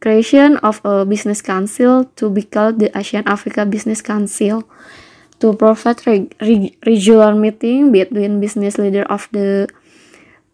creation 0.00 0.56
of 0.58 0.80
a 0.84 1.04
business 1.04 1.42
council 1.42 2.04
to 2.16 2.30
be 2.30 2.42
called 2.42 2.78
the 2.78 2.90
ASEAN 2.90 3.24
Africa 3.26 3.66
Business 3.66 4.02
Council 4.02 4.64
to 5.40 5.52
provide 5.52 6.06
reg 6.06 6.34
reg 6.40 6.76
regular 6.86 7.34
meeting 7.34 7.92
between 7.92 8.40
business 8.40 8.78
leaders 8.78 9.06
of 9.10 9.28
the 9.32 9.68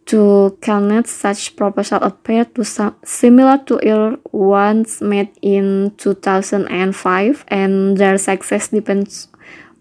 two 0.04 0.58
connect 0.60 1.08
Such 1.08 1.54
proposal 1.56 2.02
appear 2.02 2.44
to 2.44 2.64
some 2.64 2.96
similar 3.04 3.58
to 3.66 4.18
ones 4.32 5.00
made 5.00 5.30
in 5.42 5.94
2005 5.96 7.44
and 7.48 7.96
their 7.96 8.18
success 8.18 8.68
depends 8.68 9.28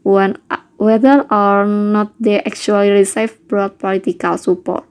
when, 0.04 0.38
whether 0.78 1.26
or 1.32 1.66
not 1.66 2.14
they 2.20 2.42
actually 2.42 2.90
receive 2.90 3.38
broad 3.48 3.78
political 3.80 4.38
support. 4.38 4.86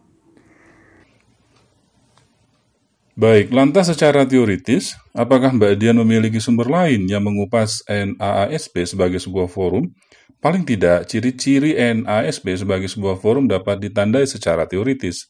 Baik, 3.21 3.53
lantas 3.53 3.93
secara 3.93 4.25
teoritis, 4.25 4.97
apakah 5.13 5.53
Mbak 5.53 5.77
Dian 5.77 6.01
memiliki 6.01 6.41
sumber 6.41 6.73
lain 6.73 7.05
yang 7.05 7.21
mengupas 7.21 7.85
NAASP 7.85 8.89
sebagai 8.89 9.21
sebuah 9.21 9.45
forum? 9.45 9.93
Paling 10.41 10.65
tidak, 10.65 11.05
ciri-ciri 11.05 11.77
NASP 11.77 12.57
sebagai 12.57 12.89
sebuah 12.89 13.21
forum 13.21 13.45
dapat 13.45 13.77
ditandai 13.77 14.25
secara 14.25 14.65
teoritis. 14.65 15.29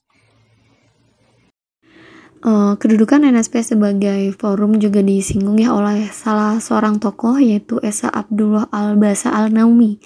Uh, 2.46 2.78
kedudukan 2.78 3.26
NSP 3.26 3.74
sebagai 3.74 4.38
forum 4.38 4.78
juga 4.78 5.02
disinggung 5.02 5.58
ya 5.58 5.74
oleh 5.74 6.14
salah 6.14 6.62
seorang 6.62 7.02
tokoh 7.02 7.42
yaitu 7.42 7.82
Esa 7.82 8.06
Abdullah 8.06 8.70
Al-Basa 8.70 9.34
Al-Naumi 9.34 9.98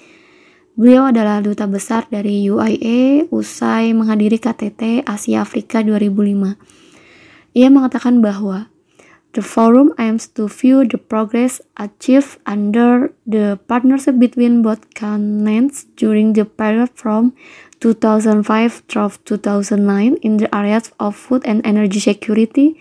Beliau 0.75 1.07
adalah 1.07 1.39
duta 1.39 1.63
besar 1.71 2.03
dari 2.11 2.51
UIA 2.51 3.31
usai 3.31 3.95
menghadiri 3.95 4.35
KTT 4.35 5.07
Asia 5.07 5.39
Afrika 5.39 5.79
2005. 5.79 6.84
Ia 7.55 7.71
mengatakan 7.71 8.19
bahwa 8.19 8.67
The 9.35 9.43
forum 9.43 9.91
aims 9.99 10.31
to 10.39 10.47
view 10.47 10.87
the 10.87 10.95
progress 10.95 11.59
achieved 11.75 12.39
under 12.47 13.11
the 13.27 13.59
partnership 13.67 14.15
between 14.15 14.63
both 14.63 14.95
continents 14.95 15.83
during 15.99 16.31
the 16.31 16.47
period 16.47 16.95
from 16.95 17.35
2005 17.83 18.47
through 18.87 19.11
2009 19.27 20.15
in 20.23 20.39
the 20.39 20.47
areas 20.55 20.95
of 21.03 21.19
food 21.19 21.43
and 21.43 21.59
energy 21.67 21.99
security, 21.99 22.79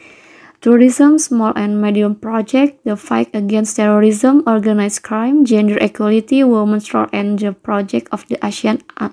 tourism, 0.63 1.19
small 1.19 1.51
and 1.59 1.83
medium 1.83 2.15
projects, 2.15 2.79
the 2.87 2.95
fight 2.95 3.35
against 3.35 3.75
terrorism, 3.75 4.47
organized 4.47 5.03
crime, 5.03 5.43
gender 5.43 5.75
equality, 5.83 6.47
women's 6.47 6.95
role, 6.95 7.11
and 7.11 7.43
the 7.43 7.51
project 7.51 8.07
of 8.15 8.23
the 8.31 8.39
ASEAN 8.39 8.79
uh, 9.03 9.11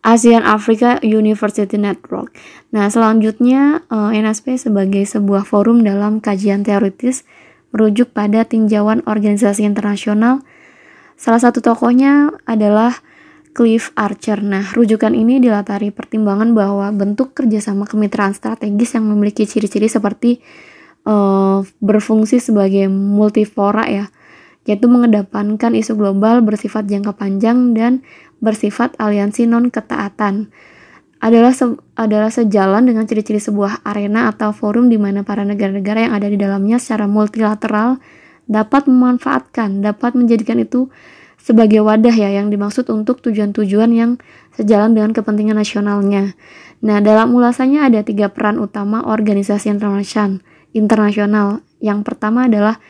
ASEAN 0.00 0.42
Africa 0.48 0.96
University 1.04 1.76
Network. 1.76 2.32
Nah, 2.72 2.88
selanjutnya 2.88 3.84
eh, 3.88 4.10
NSP 4.16 4.56
sebagai 4.56 5.04
sebuah 5.04 5.44
forum 5.44 5.84
dalam 5.84 6.24
kajian 6.24 6.64
teoritis 6.64 7.28
merujuk 7.70 8.10
pada 8.10 8.42
tinjauan 8.42 9.04
organisasi 9.06 9.62
internasional. 9.62 10.42
Salah 11.20 11.38
satu 11.38 11.60
tokohnya 11.60 12.32
adalah 12.48 12.96
Cliff 13.50 13.90
Archer. 13.98 14.40
Nah, 14.40 14.62
rujukan 14.72 15.10
ini 15.12 15.42
dilatari 15.42 15.90
pertimbangan 15.90 16.54
bahwa 16.54 16.88
bentuk 16.94 17.34
kerjasama 17.34 17.84
kemitraan 17.84 18.32
strategis 18.32 18.94
yang 18.94 19.10
memiliki 19.10 19.44
ciri-ciri 19.44 19.90
seperti 19.90 20.38
uh, 21.04 21.60
berfungsi 21.82 22.38
sebagai 22.38 22.86
multifora 22.86 23.90
ya, 23.90 24.06
yaitu 24.70 24.86
mengedepankan 24.86 25.74
isu 25.74 25.98
global 25.98 26.46
bersifat 26.46 26.86
jangka 26.86 27.18
panjang 27.18 27.74
dan 27.74 28.06
bersifat 28.40 28.96
aliansi 28.96 29.44
non-ketaatan 29.46 30.48
adalah 31.20 31.52
se 31.52 31.76
adalah 32.00 32.32
sejalan 32.32 32.88
dengan 32.88 33.04
ciri-ciri 33.04 33.36
sebuah 33.36 33.84
arena 33.84 34.32
atau 34.32 34.56
forum 34.56 34.88
di 34.88 34.96
mana 34.96 35.20
para 35.20 35.44
negara-negara 35.44 36.08
yang 36.08 36.12
ada 36.16 36.28
di 36.32 36.40
dalamnya 36.40 36.80
secara 36.80 37.04
multilateral 37.04 38.00
dapat 38.48 38.88
memanfaatkan, 38.88 39.84
dapat 39.84 40.16
menjadikan 40.16 40.58
itu 40.58 40.88
sebagai 41.40 41.80
wadah 41.84 42.12
ya 42.12 42.32
yang 42.40 42.52
dimaksud 42.52 42.88
untuk 42.92 43.24
tujuan-tujuan 43.24 43.90
yang 43.92 44.10
sejalan 44.56 44.92
dengan 44.92 45.10
kepentingan 45.16 45.56
nasionalnya. 45.56 46.36
Nah, 46.80 46.98
dalam 47.00 47.32
ulasannya 47.32 47.80
ada 47.84 48.00
tiga 48.04 48.32
peran 48.32 48.60
utama 48.60 49.04
organisasi 49.04 49.72
internasional. 49.72 50.40
Internasional. 50.72 51.64
Yang 51.80 52.00
pertama 52.04 52.48
adalah 52.48 52.80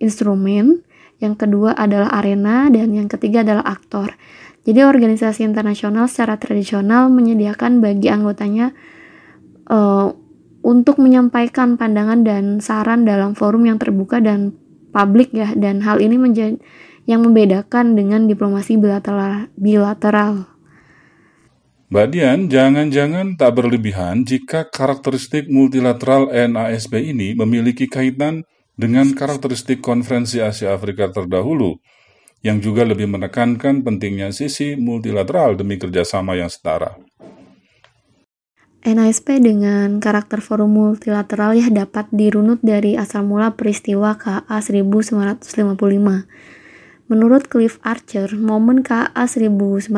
instrumen, 0.00 0.84
yang 1.20 1.36
kedua 1.36 1.72
adalah 1.72 2.12
arena, 2.12 2.68
dan 2.68 2.92
yang 2.92 3.08
ketiga 3.08 3.40
adalah 3.40 3.64
aktor. 3.64 4.16
Jadi 4.64 4.80
organisasi 4.80 5.44
internasional 5.44 6.08
secara 6.08 6.40
tradisional 6.40 7.12
menyediakan 7.12 7.84
bagi 7.84 8.08
anggotanya 8.08 8.72
uh, 9.68 10.08
untuk 10.64 10.96
menyampaikan 10.96 11.76
pandangan 11.76 12.24
dan 12.24 12.64
saran 12.64 13.04
dalam 13.04 13.36
forum 13.36 13.68
yang 13.68 13.76
terbuka 13.76 14.24
dan 14.24 14.56
publik 14.96 15.36
ya 15.36 15.52
dan 15.52 15.84
hal 15.84 16.00
ini 16.00 16.16
menjadi 16.16 16.56
yang 17.04 17.20
membedakan 17.20 17.92
dengan 17.92 18.24
diplomasi 18.24 18.80
bilateral. 18.80 19.52
bilateral. 19.60 20.48
Mbak 21.92 22.06
Dian, 22.10 22.40
jangan-jangan 22.48 23.36
tak 23.36 23.60
berlebihan 23.60 24.24
jika 24.24 24.66
karakteristik 24.72 25.52
multilateral 25.52 26.32
NASB 26.32 27.12
ini 27.12 27.36
memiliki 27.36 27.84
kaitan 27.86 28.48
dengan 28.74 29.12
karakteristik 29.14 29.84
konferensi 29.84 30.40
Asia 30.40 30.74
Afrika 30.74 31.12
terdahulu, 31.12 31.78
yang 32.44 32.60
juga 32.60 32.84
lebih 32.84 33.08
menekankan 33.08 33.80
pentingnya 33.80 34.28
sisi 34.28 34.76
multilateral 34.76 35.56
demi 35.56 35.80
kerjasama 35.80 36.36
yang 36.36 36.52
setara. 36.52 37.00
NASP 38.84 39.40
dengan 39.40 39.96
karakter 39.96 40.44
forum 40.44 40.76
multilateral 40.76 41.56
ya 41.56 41.72
dapat 41.72 42.04
dirunut 42.12 42.60
dari 42.60 43.00
asal 43.00 43.24
mula 43.24 43.56
peristiwa 43.56 44.12
KA 44.20 44.60
1955. 44.60 45.48
Menurut 47.08 47.48
Cliff 47.48 47.80
Archer, 47.80 48.28
momen 48.36 48.84
KA 48.84 49.24
1955 49.24 49.88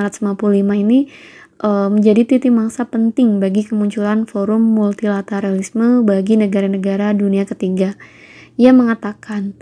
ini 0.87 1.11
e, 1.59 1.69
menjadi 1.91 2.23
titik 2.31 2.55
masa 2.55 2.87
penting 2.87 3.43
bagi 3.43 3.67
kemunculan 3.67 4.23
forum 4.23 4.63
multilateralisme 4.63 6.07
bagi 6.07 6.39
negara-negara 6.39 7.11
dunia 7.11 7.43
ketiga. 7.43 7.99
Ia 8.55 8.71
mengatakan, 8.71 9.59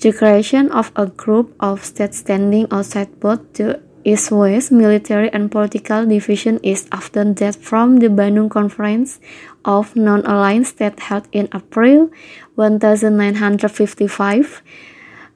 The 0.00 0.12
creation 0.12 0.70
of 0.72 0.92
a 0.94 1.06
group 1.06 1.54
of 1.58 1.82
states 1.84 2.18
standing 2.18 2.66
outside 2.70 3.18
both 3.18 3.54
the 3.54 3.80
East-West 4.04 4.70
military 4.70 5.32
and 5.32 5.50
political 5.50 6.04
division 6.06 6.60
is 6.62 6.86
often 6.92 7.32
that 7.40 7.56
from 7.56 7.96
the 7.96 8.08
Bandung 8.08 8.50
Conference 8.50 9.18
of 9.64 9.96
Non-Aligned 9.96 10.66
States 10.66 11.02
held 11.02 11.26
in 11.32 11.48
April 11.54 12.10
1955 12.54 14.62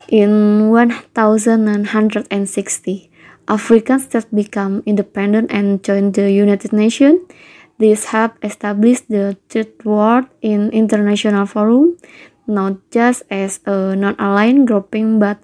in 0.09 0.69
1960. 0.71 3.11
African 3.49 3.99
states 3.99 4.27
become 4.33 4.83
independent 4.87 5.51
and 5.51 5.83
joined 5.83 6.15
the 6.15 6.31
United 6.31 6.73
Nations. 6.73 7.19
This 7.79 8.05
helped 8.13 8.45
establish 8.45 9.01
the 9.09 9.37
Third 9.49 9.85
World 9.85 10.27
in 10.43 10.71
international 10.71 11.47
forum 11.47 11.97
not 12.51 12.75
just 12.91 13.23
as 13.31 13.63
a 13.65 13.95
non-aligned 13.95 14.67
grouping 14.67 15.23
but 15.23 15.39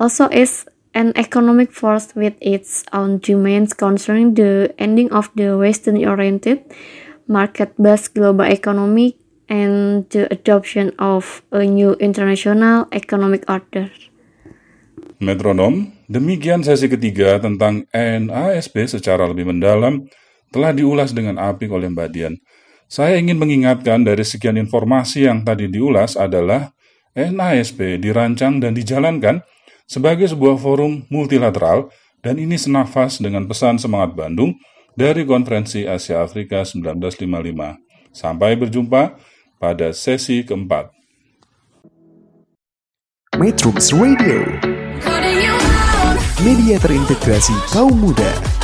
also 0.00 0.26
as 0.32 0.64
an 0.96 1.12
economic 1.14 1.70
force 1.70 2.16
with 2.16 2.32
its 2.40 2.80
own 2.96 3.20
demands 3.20 3.76
concerning 3.76 4.32
the 4.32 4.72
ending 4.80 5.12
of 5.12 5.28
the 5.36 5.52
Western-oriented 5.52 6.64
market-based 7.28 8.16
global 8.16 8.48
economy 8.48 9.20
and 9.48 10.08
the 10.10 10.24
adoption 10.32 10.90
of 10.98 11.44
a 11.52 11.62
new 11.68 11.94
international 12.00 12.88
economic 12.90 13.44
order. 13.46 13.92
Metronom, 15.20 15.96
demikian 16.08 16.60
sesi 16.60 16.88
ketiga 16.92 17.40
tentang 17.40 17.88
NASB 17.94 18.84
secara 18.88 19.24
lebih 19.28 19.48
mendalam 19.48 20.08
telah 20.52 20.72
diulas 20.76 21.12
dengan 21.12 21.40
apik 21.40 21.72
oleh 21.72 21.88
Mbak 21.88 22.08
Dian. 22.12 22.34
Saya 22.86 23.18
ingin 23.18 23.34
mengingatkan 23.34 24.06
dari 24.06 24.22
sekian 24.22 24.54
informasi 24.54 25.26
yang 25.26 25.42
tadi 25.42 25.66
diulas 25.66 26.14
adalah 26.14 26.70
NASP 27.18 27.98
dirancang 27.98 28.62
dan 28.62 28.78
dijalankan 28.78 29.42
sebagai 29.90 30.30
sebuah 30.30 30.54
forum 30.54 31.02
multilateral 31.10 31.90
dan 32.22 32.38
ini 32.38 32.54
senafas 32.54 33.18
dengan 33.18 33.50
pesan 33.50 33.82
semangat 33.82 34.14
Bandung 34.14 34.54
dari 34.94 35.26
Konferensi 35.26 35.82
Asia 35.82 36.22
Afrika 36.22 36.62
1955. 36.62 38.14
Sampai 38.14 38.54
berjumpa 38.54 39.18
pada 39.58 39.90
sesi 39.90 40.46
keempat. 40.46 40.94
Metrums 43.36 43.92
Radio 43.92 44.46
Media 46.40 46.76
terintegrasi 46.80 47.52
kaum 47.74 47.92
muda 47.92 48.55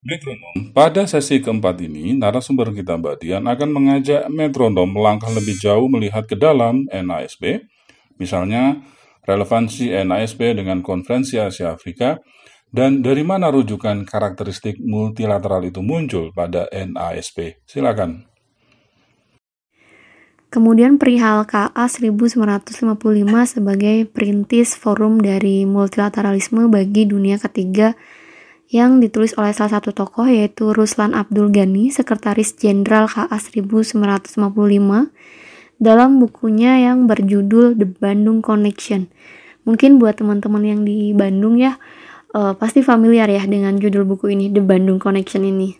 Metronom. 0.00 0.72
Pada 0.72 1.04
sesi 1.04 1.44
keempat 1.44 1.76
ini, 1.84 2.16
narasumber 2.16 2.72
kita 2.72 2.96
Mbak 2.96 3.20
Dian 3.20 3.44
akan 3.44 3.68
mengajak 3.68 4.32
metronom 4.32 4.88
melangkah 4.88 5.28
lebih 5.28 5.60
jauh 5.60 5.92
melihat 5.92 6.24
ke 6.24 6.40
dalam 6.40 6.88
NASB, 6.88 7.68
misalnya 8.16 8.80
relevansi 9.28 9.92
NASB 9.92 10.56
dengan 10.56 10.80
Konferensi 10.80 11.36
Asia 11.36 11.76
Afrika, 11.76 12.16
dan 12.72 13.04
dari 13.04 13.20
mana 13.20 13.52
rujukan 13.52 14.08
karakteristik 14.08 14.80
multilateral 14.80 15.68
itu 15.68 15.84
muncul 15.84 16.32
pada 16.32 16.64
NASB. 16.72 17.60
Silakan. 17.68 18.24
Kemudian 20.50 20.96
perihal 20.96 21.44
KA 21.44 21.86
1955 21.86 22.74
sebagai 23.46 24.08
perintis 24.08 24.74
forum 24.74 25.20
dari 25.20 25.62
multilateralisme 25.68 26.66
bagi 26.72 27.06
dunia 27.06 27.36
ketiga 27.38 27.94
yang 28.70 29.02
ditulis 29.02 29.34
oleh 29.34 29.50
salah 29.50 29.82
satu 29.82 29.90
tokoh 29.90 30.30
yaitu 30.30 30.70
Ruslan 30.70 31.10
Abdul 31.10 31.50
Ghani, 31.50 31.90
Sekretaris 31.90 32.54
Jenderal 32.54 33.10
KA 33.10 33.26
1955 33.34 34.38
dalam 35.82 36.10
bukunya 36.22 36.78
yang 36.78 37.10
berjudul 37.10 37.74
The 37.74 37.86
Bandung 37.98 38.38
Connection. 38.46 39.10
Mungkin 39.66 39.98
buat 39.98 40.22
teman-teman 40.22 40.62
yang 40.62 40.80
di 40.86 41.10
Bandung 41.10 41.58
ya 41.58 41.82
uh, 42.30 42.54
pasti 42.54 42.86
familiar 42.86 43.26
ya 43.26 43.42
dengan 43.42 43.74
judul 43.74 44.06
buku 44.06 44.30
ini 44.30 44.54
The 44.54 44.62
Bandung 44.62 45.02
Connection 45.02 45.42
ini. 45.42 45.74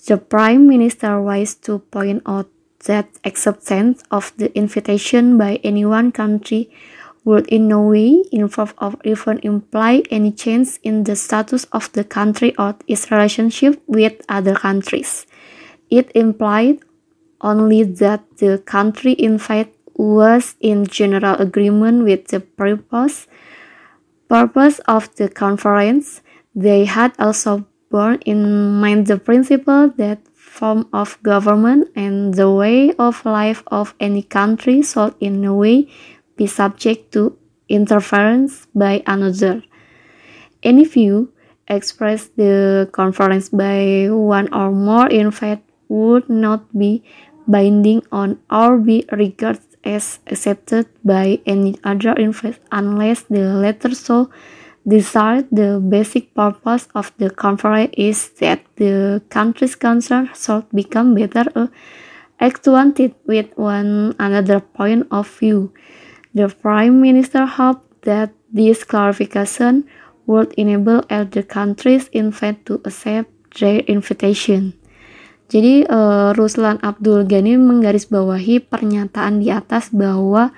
The 0.00 0.16
Prime 0.16 0.64
Minister 0.64 1.20
wise 1.20 1.52
to 1.68 1.84
point 1.92 2.24
out 2.24 2.48
that 2.88 3.12
acceptance 3.28 4.00
of 4.08 4.32
the 4.40 4.48
invitation 4.56 5.36
by 5.36 5.60
any 5.60 5.84
one 5.84 6.08
country 6.16 6.72
would 7.24 7.46
in 7.48 7.68
no 7.68 7.82
way 7.82 8.24
involve 8.32 8.74
or 8.80 8.94
even 9.04 9.38
imply 9.42 10.02
any 10.10 10.32
change 10.32 10.78
in 10.82 11.04
the 11.04 11.16
status 11.16 11.64
of 11.72 11.92
the 11.92 12.04
country 12.04 12.56
or 12.56 12.74
its 12.86 13.10
relationship 13.10 13.82
with 13.86 14.20
other 14.28 14.54
countries. 14.54 15.26
It 15.90 16.10
implied 16.14 16.80
only 17.40 17.82
that 17.84 18.24
the 18.38 18.58
country 18.58 19.12
in 19.12 19.38
fact 19.38 19.74
was 19.94 20.54
in 20.60 20.86
general 20.86 21.36
agreement 21.36 22.04
with 22.04 22.28
the 22.28 22.40
purpose 22.40 23.26
purpose 24.28 24.78
of 24.86 25.14
the 25.16 25.28
conference. 25.28 26.22
They 26.54 26.84
had 26.84 27.12
also 27.18 27.66
borne 27.90 28.20
in 28.24 28.80
mind 28.80 29.08
the 29.08 29.18
principle 29.18 29.90
that 29.96 30.20
form 30.32 30.88
of 30.92 31.18
government 31.22 31.88
and 31.94 32.34
the 32.34 32.50
way 32.50 32.92
of 32.94 33.24
life 33.24 33.62
of 33.66 33.94
any 34.00 34.22
country 34.22 34.82
should 34.82 35.14
in 35.20 35.40
no 35.40 35.54
way 35.54 35.88
be 36.40 36.48
subject 36.48 37.12
to 37.12 37.36
interference 37.68 38.64
by 38.74 39.04
another. 39.04 39.60
Any 40.64 40.88
view 40.88 41.36
expressed 41.68 42.34
the 42.40 42.88
conference 42.92 43.52
by 43.52 44.08
one 44.08 44.48
or 44.48 44.72
more 44.72 45.06
in 45.12 45.30
fact 45.30 45.68
would 45.92 46.32
not 46.32 46.64
be 46.72 47.04
binding 47.46 48.00
on 48.10 48.40
or 48.48 48.78
be 48.80 49.04
regarded 49.12 49.60
as 49.84 50.18
accepted 50.26 50.88
by 51.04 51.40
any 51.44 51.76
other 51.84 52.12
in 52.16 52.32
fact 52.32 52.60
unless 52.72 53.22
the 53.32 53.44
latter 53.56 53.94
so 53.94 54.28
decide 54.86 55.48
the 55.52 55.80
basic 55.80 56.34
purpose 56.34 56.88
of 56.94 57.12
the 57.16 57.30
conference 57.30 57.92
is 57.96 58.28
that 58.40 58.60
the 58.76 59.22
countries 59.28 59.76
concerned 59.76 60.28
should 60.36 60.64
become 60.72 61.14
better 61.14 61.68
acquainted 62.40 63.14
with 63.26 63.46
one 63.56 64.14
another 64.18 64.60
point 64.60 65.06
of 65.10 65.28
view. 65.38 65.72
The 66.30 66.46
Prime 66.46 67.02
Minister 67.02 67.42
hoped 67.46 68.06
that 68.06 68.30
this 68.50 68.86
clarification 68.86 69.86
would 70.30 70.54
enable 70.54 71.02
other 71.10 71.42
countries 71.42 72.06
in 72.14 72.30
fact 72.30 72.70
to 72.70 72.78
accept 72.86 73.30
their 73.58 73.82
invitation. 73.90 74.78
Jadi 75.50 75.82
uh, 75.90 76.30
Ruslan 76.38 76.78
Abdul 76.78 77.26
Ghani 77.26 77.58
menggarisbawahi 77.58 78.70
pernyataan 78.70 79.42
di 79.42 79.50
atas 79.50 79.90
bahwa 79.90 80.54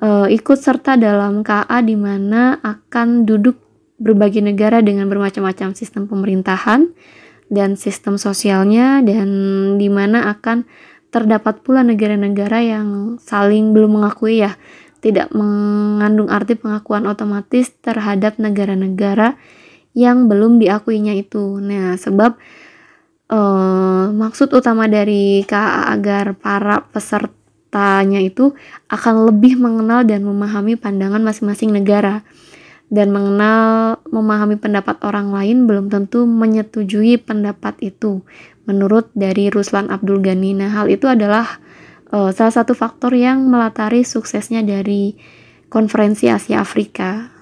uh, 0.00 0.24
ikut 0.32 0.56
serta 0.56 0.96
dalam 0.96 1.44
KA 1.44 1.84
di 1.84 1.92
mana 1.92 2.56
akan 2.64 3.28
duduk 3.28 3.60
berbagai 4.00 4.40
negara 4.40 4.80
dengan 4.80 5.12
bermacam-macam 5.12 5.76
sistem 5.76 6.08
pemerintahan 6.08 6.88
dan 7.52 7.76
sistem 7.76 8.16
sosialnya 8.16 9.04
dan 9.04 9.28
di 9.76 9.92
mana 9.92 10.32
akan 10.32 10.64
terdapat 11.12 11.62
pula 11.62 11.84
negara-negara 11.86 12.58
yang 12.64 13.20
saling 13.20 13.70
belum 13.70 14.00
mengakui 14.00 14.42
ya 14.42 14.56
tidak 15.04 15.28
mengandung 15.36 16.32
arti 16.32 16.56
pengakuan 16.56 17.04
otomatis 17.04 17.68
terhadap 17.84 18.40
negara-negara 18.40 19.36
yang 19.92 20.26
belum 20.32 20.56
diakuinya 20.56 21.12
itu. 21.12 21.60
Nah, 21.60 22.00
sebab 22.00 22.40
uh, 23.28 24.08
maksud 24.16 24.56
utama 24.56 24.88
dari 24.88 25.44
KA 25.44 25.92
agar 25.92 26.32
para 26.40 26.88
pesertanya 26.88 28.24
itu 28.24 28.56
akan 28.88 29.28
lebih 29.28 29.60
mengenal 29.60 30.08
dan 30.08 30.24
memahami 30.24 30.80
pandangan 30.80 31.20
masing-masing 31.20 31.68
negara 31.68 32.24
dan 32.88 33.12
mengenal 33.12 34.00
memahami 34.08 34.56
pendapat 34.56 35.00
orang 35.04 35.32
lain 35.32 35.68
belum 35.68 35.92
tentu 35.92 36.24
menyetujui 36.24 37.20
pendapat 37.20 37.76
itu 37.84 38.24
menurut 38.64 39.12
dari 39.12 39.52
Ruslan 39.52 39.92
Abdul 39.92 40.24
Ghani. 40.24 40.64
Nah, 40.64 40.72
hal 40.72 40.88
itu 40.88 41.04
adalah 41.04 41.60
uh, 42.12 42.30
salah 42.34 42.54
satu 42.54 42.76
faktor 42.76 43.16
yang 43.16 43.46
melatari 43.48 44.04
suksesnya 44.04 44.60
dari 44.60 45.16
konferensi 45.72 46.28
Asia 46.28 46.60
Afrika. 46.60 47.32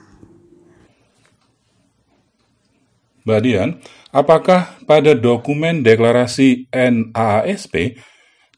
Mbak 3.22 3.40
Dian, 3.46 3.78
apakah 4.10 4.82
pada 4.82 5.14
dokumen 5.14 5.86
deklarasi 5.86 6.66
NAASP 6.74 7.98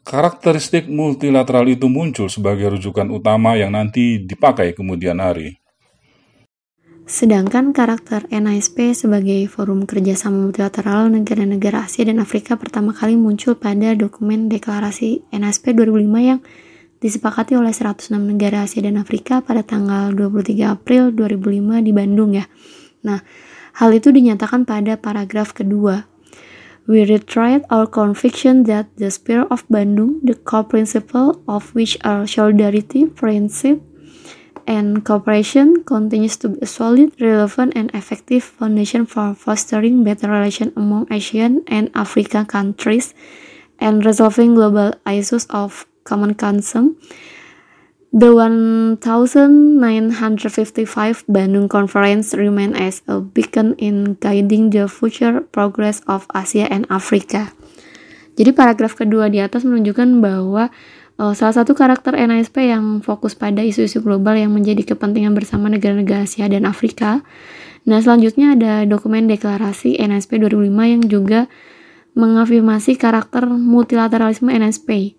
karakteristik 0.05 0.89
multilateral 0.89 1.69
itu 1.69 1.89
muncul 1.89 2.33
sebagai 2.33 2.77
rujukan 2.77 3.09
utama 3.13 3.57
yang 3.57 3.77
nanti 3.77 4.25
dipakai 4.25 4.73
kemudian 4.73 5.21
hari? 5.21 5.64
Sedangkan 7.05 7.77
karakter 7.77 8.25
NASP 8.33 8.97
sebagai 8.97 9.45
forum 9.53 9.85
kerjasama 9.85 10.49
multilateral 10.49 11.13
negara-negara 11.13 11.85
Asia 11.85 12.09
dan 12.09 12.17
Afrika 12.17 12.57
pertama 12.57 12.97
kali 12.97 13.13
muncul 13.13 13.61
pada 13.61 13.93
dokumen 13.93 14.49
deklarasi 14.49 15.21
NASP 15.29 15.77
2005 15.77 16.01
yang 16.25 16.41
disepakati 17.05 17.61
oleh 17.61 17.77
106 17.77 18.09
negara 18.09 18.65
Asia 18.65 18.81
dan 18.81 18.97
Afrika 18.97 19.45
pada 19.45 19.61
tanggal 19.61 20.17
23 20.17 20.65
April 20.65 21.13
2005 21.13 21.85
di 21.85 21.93
Bandung 21.93 22.33
ya. 22.33 22.49
Nah, 23.05 23.21
hal 23.77 23.93
itu 23.93 24.09
dinyatakan 24.09 24.65
pada 24.65 24.97
paragraf 24.97 25.53
kedua. 25.53 26.09
We 26.89 27.05
reiterate 27.05 27.69
our 27.69 27.85
conviction 27.85 28.65
that 28.65 28.89
the 28.97 29.13
spirit 29.13 29.53
of 29.53 29.69
Bandung, 29.69 30.25
the 30.25 30.41
core 30.41 30.65
principle 30.65 31.45
of 31.45 31.69
which 31.77 32.01
are 32.01 32.25
solidarity, 32.25 33.13
friendship, 33.13 33.85
and 34.67 35.05
cooperation 35.05 35.85
continues 35.85 36.37
to 36.39 36.49
be 36.49 36.59
a 36.63 36.67
solid, 36.67 37.13
relevant, 37.21 37.73
and 37.77 37.91
effective 37.95 38.45
foundation 38.45 39.07
for 39.07 39.35
fostering 39.35 40.05
better 40.05 40.31
relations 40.31 40.73
among 40.77 41.07
Asian 41.11 41.63
and 41.69 41.91
African 41.95 42.47
countries 42.47 43.15
and 43.79 44.05
resolving 44.05 44.55
global 44.55 44.95
issues 45.07 45.47
of 45.51 45.87
common 46.05 46.35
concern. 46.35 46.97
The 48.15 48.31
1955 48.31 51.27
Bandung 51.27 51.67
Conference 51.67 52.31
remains 52.33 52.79
as 52.79 53.03
a 53.11 53.19
beacon 53.19 53.75
in 53.77 54.15
guiding 54.23 54.71
the 54.71 54.87
future 54.87 55.43
progress 55.51 55.99
of 56.07 56.31
Asia 56.31 56.71
and 56.71 56.87
Africa. 56.95 57.51
Jadi 58.35 58.51
paragraf 58.55 58.99
kedua 58.99 59.31
di 59.31 59.39
atas 59.43 59.65
menunjukkan 59.67 60.23
bahwa 60.23 60.71
salah 61.15 61.55
satu 61.55 61.79
karakter 61.79 62.19
NASP 62.19 62.75
yang 62.75 62.99
fokus 62.99 63.39
pada 63.39 63.63
isu-isu 63.63 64.03
global 64.03 64.35
yang 64.35 64.51
menjadi 64.51 64.95
kepentingan 64.95 65.31
bersama 65.31 65.71
negara-negara 65.71 66.27
Asia 66.27 66.51
dan 66.51 66.67
Afrika. 66.67 67.23
Nah, 67.87 68.03
selanjutnya 68.03 68.59
ada 68.59 68.83
dokumen 68.83 69.31
deklarasi 69.31 70.01
NASP 70.01 70.43
2005 70.43 70.75
yang 70.91 71.03
juga 71.07 71.41
mengafirmasi 72.19 72.99
karakter 72.99 73.47
multilateralisme 73.47 74.51
NASP. 74.51 75.15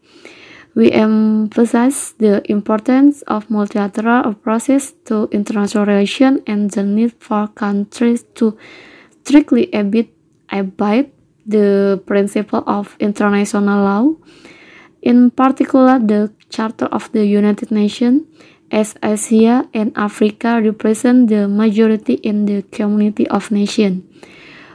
We 0.75 0.91
emphasize 0.91 2.11
the 2.19 2.43
importance 2.51 3.23
of 3.31 3.47
multilateral 3.47 4.27
approaches 4.27 4.91
to 5.07 5.31
international 5.31 5.87
relations 5.87 6.43
and 6.43 6.67
the 6.67 6.83
need 6.83 7.15
for 7.15 7.47
countries 7.55 8.27
to 8.35 8.59
strictly 9.23 9.71
abide, 9.71 10.11
abide 10.51 11.15
the 11.47 12.03
principle 12.03 12.67
of 12.67 12.99
international 12.99 13.79
law 13.87 14.03
in 15.05 15.29
particular 15.29 16.01
the 16.01 16.33
Charter 16.49 16.89
of 16.89 17.13
the 17.13 17.23
United 17.23 17.69
Nations, 17.69 18.25
as 18.73 18.97
Asia 19.05 19.69
and 19.71 19.93
Africa 19.95 20.59
represent 20.59 21.29
the 21.29 21.47
majority 21.47 22.17
in 22.25 22.49
the 22.49 22.65
community 22.73 23.29
of 23.29 23.53
nations. 23.53 24.03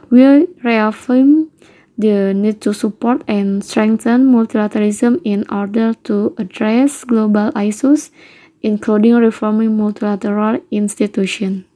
We 0.09 0.47
reaffirm 0.63 1.51
the 1.99 2.33
need 2.33 2.63
to 2.63 2.73
support 2.73 3.21
and 3.27 3.63
strengthen 3.63 4.31
multilateralism 4.31 5.21
in 5.23 5.45
order 5.51 5.93
to 6.07 6.33
address 6.39 7.03
global 7.03 7.51
issues, 7.55 8.11
including 8.63 9.15
reforming 9.19 9.75
multilateral 9.77 10.63
institutions. 10.71 11.67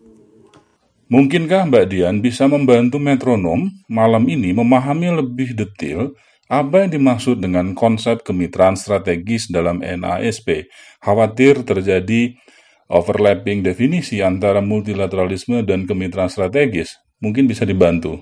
Mungkinkah 1.05 1.69
Mbak 1.69 1.85
Dian 1.93 2.17
bisa 2.17 2.49
membantu 2.49 2.97
metronom 2.97 3.69
malam 3.85 4.25
ini 4.25 4.49
memahami 4.49 5.21
lebih 5.21 5.53
detail 5.53 6.17
apa 6.45 6.85
yang 6.85 6.93
dimaksud 6.93 7.41
dengan 7.41 7.73
konsep 7.73 8.21
kemitraan 8.21 8.77
strategis 8.77 9.49
dalam 9.49 9.81
NASP? 9.81 10.69
Khawatir 11.01 11.65
terjadi 11.65 12.37
overlapping 12.85 13.65
definisi 13.65 14.21
antara 14.21 14.61
multilateralisme 14.61 15.65
dan 15.65 15.89
kemitraan 15.89 16.29
strategis. 16.29 17.01
Mungkin 17.17 17.49
bisa 17.49 17.65
dibantu. 17.65 18.21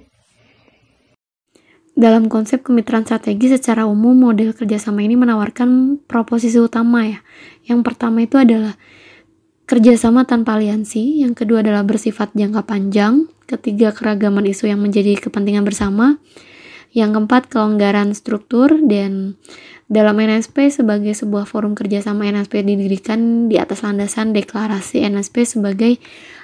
Dalam 1.94 2.26
konsep 2.26 2.66
kemitraan 2.66 3.06
strategis 3.06 3.62
secara 3.62 3.86
umum, 3.86 4.18
model 4.18 4.56
kerjasama 4.58 5.06
ini 5.06 5.14
menawarkan 5.14 6.02
proposisi 6.10 6.58
utama 6.58 7.06
ya. 7.06 7.20
Yang 7.70 7.86
pertama 7.86 8.26
itu 8.26 8.40
adalah 8.42 8.74
kerjasama 9.70 10.26
tanpa 10.26 10.58
aliansi, 10.58 11.22
yang 11.22 11.38
kedua 11.38 11.62
adalah 11.62 11.86
bersifat 11.86 12.34
jangka 12.34 12.66
panjang, 12.66 13.30
ketiga 13.46 13.94
keragaman 13.94 14.48
isu 14.50 14.74
yang 14.74 14.82
menjadi 14.82 15.22
kepentingan 15.22 15.62
bersama, 15.62 16.18
yang 16.94 17.18
keempat, 17.18 17.50
kelonggaran 17.50 18.14
struktur 18.14 18.70
dan 18.86 19.36
dalam 19.90 20.18
NSP 20.18 20.70
sebagai 20.70 21.18
sebuah 21.18 21.50
forum 21.50 21.74
kerjasama 21.74 22.30
NSP 22.30 22.62
didirikan 22.62 23.50
di 23.50 23.58
atas 23.58 23.82
landasan 23.82 24.32
deklarasi 24.32 25.02
NSP 25.06 25.44
sebagai 25.46 25.98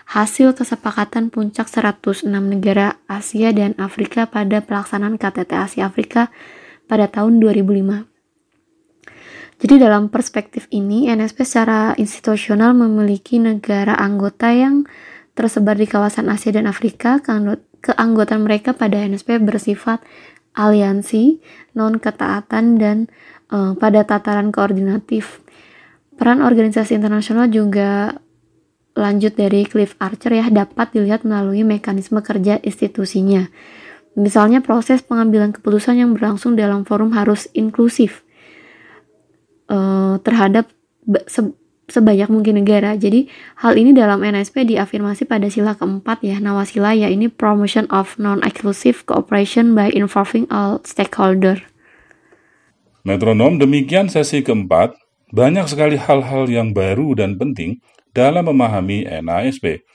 hasil 0.09 0.57
kesepakatan 0.57 1.29
puncak 1.29 1.69
106 1.69 2.25
negara 2.25 2.97
Asia 3.05 3.53
dan 3.53 3.77
Afrika 3.77 4.25
pada 4.25 4.62
pelaksanaan 4.65 5.21
KTT 5.21 5.51
Asia 5.53 5.85
Afrika 5.85 6.33
pada 6.89 7.05
tahun 7.05 7.38
2005. 7.38 8.09
Jadi 9.59 9.75
dalam 9.75 10.07
perspektif 10.09 10.65
ini, 10.71 11.12
NSP 11.12 11.45
secara 11.45 11.93
institusional 11.99 12.71
memiliki 12.73 13.38
negara 13.38 13.93
anggota 13.99 14.49
yang 14.49 14.88
tersebar 15.35 15.75
di 15.75 15.85
kawasan 15.85 16.31
Asia 16.31 16.55
dan 16.55 16.65
Afrika. 16.65 17.19
Keanggotaan 17.79 18.43
mereka 18.43 18.75
pada 18.75 18.99
NSP 18.99 19.39
bersifat 19.39 20.03
aliansi, 20.55 21.41
non 21.77 21.97
ketaatan 21.97 22.77
dan 22.81 22.97
uh, 23.53 23.73
pada 23.77 24.05
tataran 24.05 24.49
koordinatif. 24.49 25.41
Peran 26.19 26.43
organisasi 26.43 26.97
internasional 26.99 27.47
juga 27.47 28.19
lanjut 28.99 29.39
dari 29.39 29.63
Cliff 29.63 29.95
Archer 30.03 30.35
ya 30.35 30.51
dapat 30.51 30.91
dilihat 30.91 31.23
melalui 31.23 31.63
mekanisme 31.63 32.19
kerja 32.19 32.59
institusinya. 32.59 33.47
Misalnya 34.19 34.59
proses 34.59 34.99
pengambilan 34.99 35.55
keputusan 35.55 35.95
yang 35.95 36.12
berlangsung 36.12 36.59
dalam 36.59 36.83
forum 36.83 37.15
harus 37.15 37.47
inklusif 37.55 38.27
uh, 39.71 40.19
terhadap 40.19 40.67
sebanyak 41.91 42.30
mungkin 42.32 42.62
negara. 42.62 42.95
Jadi 42.95 43.28
hal 43.60 43.75
ini 43.75 43.93
dalam 43.93 44.21
NSP 44.21 44.69
diafirmasi 44.69 45.25
pada 45.28 45.49
sila 45.52 45.75
keempat 45.75 46.23
ya 46.23 46.38
nawasila 46.38 46.95
ya 46.95 47.10
ini 47.12 47.28
promotion 47.28 47.89
of 47.91 48.15
non-exclusive 48.21 49.04
cooperation 49.06 49.78
by 49.78 49.91
involving 49.93 50.47
all 50.54 50.82
stakeholder. 50.88 51.62
Metronom 53.04 53.58
demikian 53.58 54.08
sesi 54.08 54.45
keempat. 54.45 54.95
Banyak 55.30 55.69
sekali 55.69 55.93
hal-hal 55.93 56.49
yang 56.49 56.73
baru 56.73 57.13
dan 57.13 57.38
penting 57.38 57.78
dalam 58.17 58.49
memahami 58.49 59.06
NASP, 59.06 59.86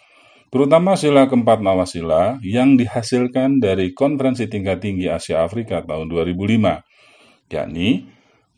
terutama 0.54 0.94
sila 0.94 1.26
keempat 1.26 1.59
nawasila 1.59 2.38
yang 2.46 2.78
dihasilkan 2.78 3.59
dari 3.59 3.90
Konferensi 3.90 4.46
Tingkat 4.46 4.78
Tinggi 4.78 5.11
Asia 5.11 5.42
Afrika 5.42 5.83
tahun 5.83 6.07
2005, 6.07 6.87
yakni 7.50 8.13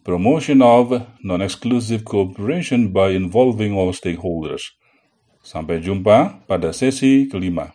Promotion 0.06 0.62
of 0.62 1.02
Non-Exclusive 1.24 2.04
Cooperation 2.04 2.94
by 2.94 3.10
Involving 3.10 3.74
All 3.74 3.90
Stakeholders. 3.90 4.62
Sampai 5.42 5.82
jumpa 5.82 6.46
pada 6.46 6.70
sesi 6.70 7.26
kelima. 7.26 7.74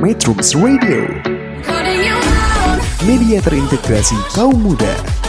Metrums 0.00 0.56
Radio, 0.56 1.12
media 3.04 3.44
terintegrasi 3.44 4.16
kaum 4.32 4.56
muda. 4.56 5.27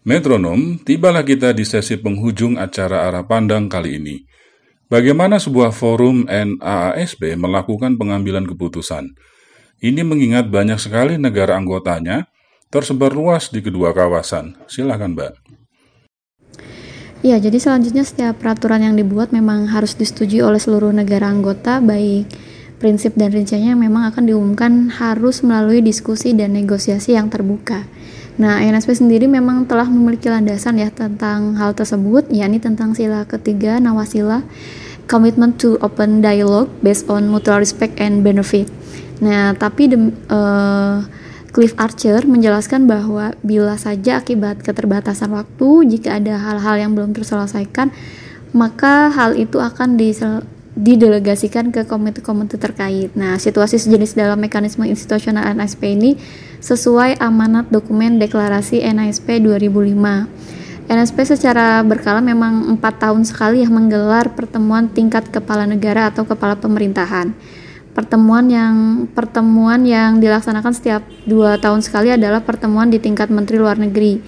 Metronom, 0.00 0.80
tibalah 0.80 1.20
kita 1.20 1.52
di 1.52 1.60
sesi 1.68 2.00
penghujung 2.00 2.56
acara 2.56 3.04
arah 3.04 3.20
pandang 3.28 3.68
kali 3.68 4.00
ini. 4.00 4.16
Bagaimana 4.88 5.36
sebuah 5.36 5.76
forum 5.76 6.24
NAASB 6.24 7.36
melakukan 7.36 8.00
pengambilan 8.00 8.48
keputusan? 8.48 9.12
Ini 9.84 10.00
mengingat 10.00 10.48
banyak 10.48 10.80
sekali 10.80 11.20
negara 11.20 11.60
anggotanya 11.60 12.32
tersebar 12.72 13.12
luas 13.12 13.52
di 13.52 13.60
kedua 13.60 13.92
kawasan. 13.92 14.56
Silakan, 14.72 15.20
Mbak. 15.20 15.32
Ya, 17.20 17.36
jadi 17.36 17.60
selanjutnya 17.60 18.08
setiap 18.08 18.40
peraturan 18.40 18.80
yang 18.80 18.96
dibuat 18.96 19.36
memang 19.36 19.68
harus 19.68 20.00
disetujui 20.00 20.40
oleh 20.40 20.56
seluruh 20.56 20.96
negara 20.96 21.28
anggota, 21.28 21.76
baik 21.84 22.24
prinsip 22.80 23.12
dan 23.20 23.28
rinciannya 23.28 23.76
memang 23.76 24.08
akan 24.08 24.24
diumumkan 24.24 24.88
harus 24.88 25.44
melalui 25.44 25.84
diskusi 25.84 26.32
dan 26.32 26.56
negosiasi 26.56 27.12
yang 27.12 27.28
terbuka. 27.28 27.84
Nah, 28.40 28.56
NSP 28.64 29.04
sendiri 29.04 29.28
memang 29.28 29.68
telah 29.68 29.84
memiliki 29.84 30.32
landasan 30.32 30.80
ya 30.80 30.88
tentang 30.88 31.60
hal 31.60 31.76
tersebut, 31.76 32.32
yakni 32.32 32.56
tentang 32.56 32.96
sila 32.96 33.28
ketiga 33.28 33.76
nawasila 33.76 34.40
commitment 35.04 35.60
to 35.60 35.76
open 35.84 36.24
dialogue 36.24 36.72
based 36.80 37.04
on 37.12 37.28
mutual 37.28 37.60
respect 37.60 38.00
and 38.00 38.24
benefit. 38.24 38.72
Nah, 39.20 39.52
tapi 39.52 39.92
de, 39.92 39.98
uh, 40.32 41.04
Cliff 41.52 41.76
Archer 41.76 42.24
menjelaskan 42.24 42.88
bahwa 42.88 43.36
bila 43.44 43.76
saja 43.76 44.22
akibat 44.22 44.64
keterbatasan 44.64 45.34
waktu, 45.36 45.90
jika 45.92 46.16
ada 46.16 46.40
hal-hal 46.40 46.80
yang 46.80 46.96
belum 46.96 47.12
terselesaikan, 47.12 47.92
maka 48.56 49.12
hal 49.12 49.36
itu 49.36 49.60
akan 49.60 49.98
disel 49.98 50.46
didelegasikan 50.80 51.68
ke 51.68 51.84
komite-komite 51.84 52.56
terkait. 52.56 53.12
Nah, 53.12 53.36
situasi 53.36 53.76
sejenis 53.76 54.16
dalam 54.16 54.40
mekanisme 54.40 54.88
institusional 54.88 55.44
NSP 55.52 55.92
ini 55.92 56.10
sesuai 56.64 57.20
amanat 57.20 57.68
dokumen 57.68 58.16
deklarasi 58.16 58.80
NSP 58.80 59.44
2005. 59.44 60.88
NSP 60.90 61.18
secara 61.36 61.84
berkala 61.86 62.18
memang 62.18 62.66
empat 62.74 62.98
tahun 62.98 63.22
sekali 63.22 63.62
ya 63.62 63.70
menggelar 63.70 64.32
pertemuan 64.34 64.90
tingkat 64.90 65.28
kepala 65.30 65.68
negara 65.68 66.10
atau 66.10 66.26
kepala 66.26 66.58
pemerintahan. 66.58 67.30
Pertemuan 67.94 68.50
yang 68.50 69.06
pertemuan 69.12 69.86
yang 69.86 70.18
dilaksanakan 70.18 70.72
setiap 70.74 71.02
dua 71.28 71.60
tahun 71.62 71.84
sekali 71.84 72.10
adalah 72.10 72.42
pertemuan 72.42 72.90
di 72.90 72.98
tingkat 72.98 73.30
Menteri 73.30 73.60
Luar 73.60 73.78
Negeri. 73.78 74.18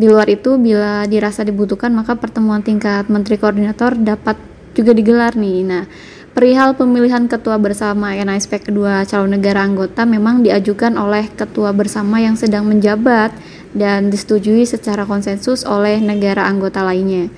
Di 0.00 0.08
luar 0.08 0.32
itu, 0.32 0.56
bila 0.56 1.04
dirasa 1.04 1.44
dibutuhkan, 1.44 1.92
maka 1.92 2.16
pertemuan 2.16 2.64
tingkat 2.64 3.06
Menteri 3.12 3.36
Koordinator 3.36 4.00
dapat 4.00 4.49
juga 4.80 4.96
digelar 4.96 5.36
nih. 5.36 5.60
Nah, 5.68 5.84
perihal 6.32 6.72
pemilihan 6.72 7.28
ketua 7.28 7.60
bersama 7.60 8.16
NASP 8.16 8.72
kedua 8.72 9.04
calon 9.04 9.36
negara 9.36 9.60
anggota 9.60 10.08
memang 10.08 10.40
diajukan 10.40 10.96
oleh 10.96 11.28
ketua 11.28 11.76
bersama 11.76 12.16
yang 12.24 12.40
sedang 12.40 12.64
menjabat 12.64 13.36
dan 13.76 14.08
disetujui 14.08 14.64
secara 14.64 15.04
konsensus 15.04 15.68
oleh 15.68 16.00
negara 16.00 16.48
anggota 16.48 16.80
lainnya. 16.80 17.28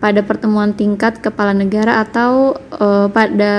Pada 0.00 0.24
pertemuan 0.24 0.74
tingkat 0.74 1.20
kepala 1.22 1.54
negara 1.54 2.02
atau 2.02 2.56
uh, 2.74 3.06
pada 3.12 3.52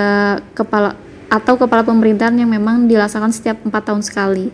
kepala 0.58 0.98
atau 1.32 1.56
kepala 1.56 1.88
pemerintahan 1.88 2.36
yang 2.36 2.52
memang 2.52 2.92
dilaksanakan 2.92 3.32
setiap 3.32 3.58
empat 3.64 3.88
tahun 3.88 4.04
sekali. 4.04 4.52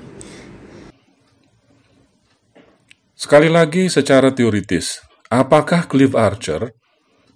Sekali 3.17 3.49
lagi 3.49 3.89
secara 3.89 4.29
teoritis, 4.29 5.01
apakah 5.33 5.89
Cliff 5.89 6.13
Archer 6.13 6.76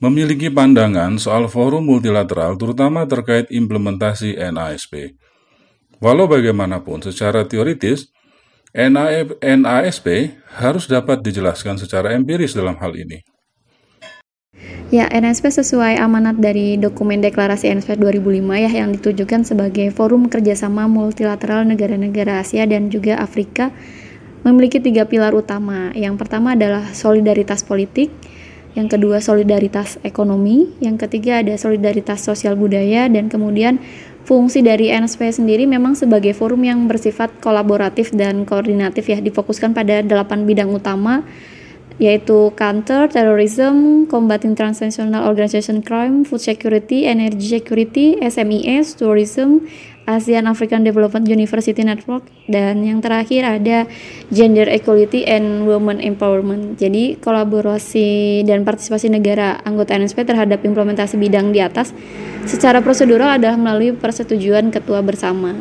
memiliki 0.01 0.49
pandangan 0.49 1.21
soal 1.21 1.45
forum 1.45 1.85
multilateral 1.85 2.57
terutama 2.57 3.05
terkait 3.05 3.45
implementasi 3.53 4.33
NASP. 4.33 5.13
Walau 6.01 6.25
bagaimanapun 6.25 7.05
secara 7.05 7.45
teoritis, 7.45 8.09
NASP 8.73 10.33
harus 10.57 10.89
dapat 10.89 11.21
dijelaskan 11.21 11.77
secara 11.77 12.17
empiris 12.17 12.57
dalam 12.57 12.73
hal 12.81 12.97
ini. 12.97 13.21
Ya, 14.91 15.07
NASP 15.07 15.47
sesuai 15.47 16.01
amanat 16.01 16.41
dari 16.41 16.75
dokumen 16.75 17.23
deklarasi 17.23 17.69
NASP 17.71 17.95
2005 17.95 18.43
ya 18.59 18.71
yang 18.73 18.91
ditujukan 18.97 19.47
sebagai 19.47 19.87
forum 19.93 20.27
kerjasama 20.27 20.89
multilateral 20.89 21.63
negara-negara 21.63 22.43
Asia 22.43 22.67
dan 22.67 22.91
juga 22.91 23.21
Afrika 23.21 23.71
memiliki 24.41 24.81
tiga 24.81 25.05
pilar 25.05 25.31
utama. 25.31 25.93
Yang 25.95 26.25
pertama 26.25 26.57
adalah 26.59 26.91
solidaritas 26.91 27.63
politik, 27.63 28.11
yang 28.71 28.87
kedua 28.87 29.19
solidaritas 29.19 29.99
ekonomi, 30.07 30.71
yang 30.79 30.95
ketiga 30.95 31.43
ada 31.43 31.55
solidaritas 31.59 32.23
sosial 32.23 32.55
budaya, 32.55 33.11
dan 33.11 33.27
kemudian 33.27 33.83
fungsi 34.23 34.63
dari 34.63 34.93
NSP 34.93 35.27
sendiri 35.43 35.67
memang 35.67 35.97
sebagai 35.97 36.31
forum 36.31 36.63
yang 36.63 36.87
bersifat 36.87 37.33
kolaboratif 37.43 38.15
dan 38.15 38.47
koordinatif 38.47 39.11
ya, 39.11 39.19
difokuskan 39.19 39.75
pada 39.75 39.99
delapan 39.99 40.47
bidang 40.47 40.71
utama 40.71 41.25
yaitu 42.01 42.49
counter 42.57 43.05
terrorism, 43.05 44.09
combating 44.09 44.57
transnational 44.57 45.21
organization 45.29 45.85
crime, 45.85 46.25
food 46.25 46.41
security, 46.41 47.05
energy 47.05 47.45
security, 47.45 48.17
SMEs, 48.25 48.97
tourism, 48.97 49.69
ASEAN 50.09 50.49
African 50.49 50.81
Development 50.81 51.23
University 51.27 51.85
Network 51.85 52.25
dan 52.49 52.81
yang 52.81 52.99
terakhir 52.99 53.45
ada 53.45 53.85
Gender 54.33 54.65
Equality 54.65 55.25
and 55.29 55.69
Women 55.69 56.01
Empowerment. 56.01 56.77
Jadi 56.81 57.17
kolaborasi 57.21 58.41
dan 58.45 58.65
partisipasi 58.65 59.13
negara 59.13 59.61
anggota 59.61 59.93
NSP 59.93 60.25
terhadap 60.25 60.65
implementasi 60.65 61.17
bidang 61.21 61.53
di 61.53 61.61
atas 61.61 61.93
secara 62.49 62.81
prosedural 62.81 63.37
adalah 63.37 63.57
melalui 63.57 63.93
persetujuan 63.93 64.73
ketua 64.73 65.05
bersama. 65.05 65.53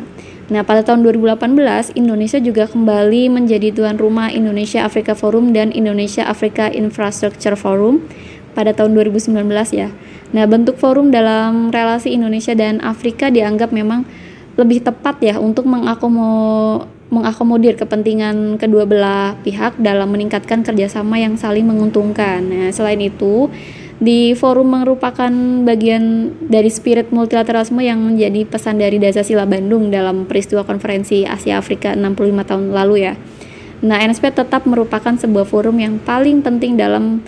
Nah, 0.51 0.67
pada 0.67 0.83
tahun 0.83 1.07
2018 1.07 1.95
Indonesia 1.95 2.35
juga 2.43 2.67
kembali 2.67 3.31
menjadi 3.31 3.71
tuan 3.71 3.95
rumah 3.95 4.27
Indonesia 4.27 4.83
Africa 4.83 5.15
Forum 5.15 5.55
dan 5.55 5.71
Indonesia 5.71 6.27
Africa 6.27 6.67
Infrastructure 6.67 7.55
Forum 7.55 8.03
pada 8.51 8.75
tahun 8.75 8.91
2019 8.99 9.47
ya. 9.71 9.87
Nah, 10.31 10.47
bentuk 10.47 10.75
forum 10.75 11.11
dalam 11.11 11.71
relasi 11.71 12.15
Indonesia 12.15 12.51
dan 12.51 12.83
Afrika 12.83 13.31
dianggap 13.31 13.71
memang 13.71 14.03
lebih 14.61 14.85
tepat 14.85 15.17
ya 15.25 15.41
untuk 15.41 15.65
mengakomo, 15.65 16.85
mengakomodir 17.09 17.73
kepentingan 17.75 18.61
kedua 18.61 18.85
belah 18.85 19.35
pihak 19.41 19.81
dalam 19.81 20.13
meningkatkan 20.13 20.61
kerjasama 20.61 21.17
yang 21.17 21.35
saling 21.35 21.65
menguntungkan. 21.65 22.45
Nah, 22.45 22.69
selain 22.69 23.01
itu, 23.01 23.49
di 24.01 24.33
forum 24.33 24.81
merupakan 24.81 25.29
bagian 25.61 26.33
dari 26.41 26.73
spirit 26.73 27.13
multilateralisme 27.13 27.85
yang 27.85 28.01
menjadi 28.01 28.49
pesan 28.49 28.81
dari 28.81 28.97
Dasar 28.97 29.25
Bandung 29.45 29.93
dalam 29.93 30.25
peristiwa 30.25 30.65
konferensi 30.65 31.21
Asia 31.21 31.61
Afrika 31.61 31.93
65 31.93 32.49
tahun 32.49 32.65
lalu 32.73 32.95
ya. 33.05 33.13
Nah, 33.81 33.97
NSP 33.97 34.37
tetap 34.37 34.69
merupakan 34.69 35.13
sebuah 35.17 35.45
forum 35.45 35.81
yang 35.81 35.97
paling 36.01 36.45
penting 36.45 36.77
dalam 36.77 37.25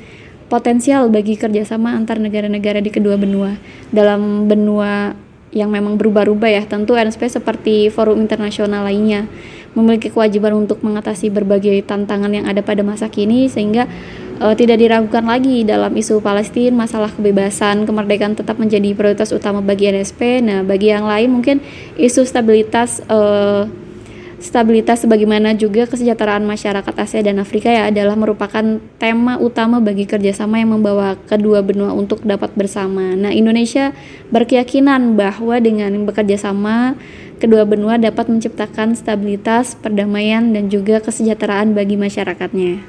potensial 0.53 1.09
bagi 1.09 1.33
kerjasama 1.33 1.97
antar 1.97 2.21
negara-negara 2.21 2.77
di 2.77 2.93
kedua 2.93 3.17
benua. 3.17 3.57
Dalam 3.89 4.45
benua 4.45 5.17
yang 5.53 5.69
memang 5.69 5.95
berubah-ubah 5.95 6.49
ya. 6.49 6.63
Tentu 6.65 6.97
NSP 6.97 7.29
seperti 7.29 7.87
forum 7.93 8.19
internasional 8.19 8.83
lainnya 8.83 9.29
memiliki 9.73 10.09
kewajiban 10.13 10.53
untuk 10.53 10.81
mengatasi 10.85 11.33
berbagai 11.33 11.81
tantangan 11.85 12.29
yang 12.29 12.45
ada 12.45 12.61
pada 12.61 12.85
masa 12.85 13.09
kini 13.09 13.49
sehingga 13.49 13.89
uh, 14.41 14.53
tidak 14.53 14.81
diragukan 14.81 15.25
lagi 15.25 15.65
dalam 15.65 15.93
isu 15.93 16.21
Palestina, 16.21 16.85
masalah 16.85 17.09
kebebasan, 17.13 17.85
kemerdekaan 17.89 18.37
tetap 18.37 18.57
menjadi 18.61 18.93
prioritas 18.93 19.33
utama 19.33 19.61
bagi 19.65 19.89
NSP. 19.89 20.45
Nah, 20.45 20.59
bagi 20.61 20.93
yang 20.93 21.05
lain 21.09 21.29
mungkin 21.29 21.57
isu 21.97 22.25
stabilitas 22.25 23.01
uh, 23.09 23.65
stabilitas 24.43 25.07
sebagaimana 25.07 25.55
juga 25.55 25.87
kesejahteraan 25.87 26.43
masyarakat 26.43 26.93
Asia 26.99 27.23
dan 27.23 27.39
Afrika 27.39 27.71
ya 27.71 27.87
adalah 27.87 28.19
merupakan 28.19 28.83
tema 28.99 29.39
utama 29.39 29.79
bagi 29.79 30.03
kerjasama 30.03 30.59
yang 30.59 30.75
membawa 30.75 31.15
kedua 31.15 31.63
benua 31.63 31.95
untuk 31.95 32.27
dapat 32.27 32.51
bersama. 32.59 33.15
Nah, 33.15 33.31
Indonesia 33.31 33.95
berkeyakinan 34.35 35.15
bahwa 35.15 35.55
dengan 35.63 35.95
bekerja 36.03 36.35
sama 36.35 36.99
kedua 37.39 37.63
benua 37.63 37.95
dapat 37.95 38.27
menciptakan 38.27 38.99
stabilitas, 38.99 39.79
perdamaian, 39.79 40.51
dan 40.51 40.67
juga 40.67 40.99
kesejahteraan 40.99 41.71
bagi 41.71 41.95
masyarakatnya. 41.95 42.83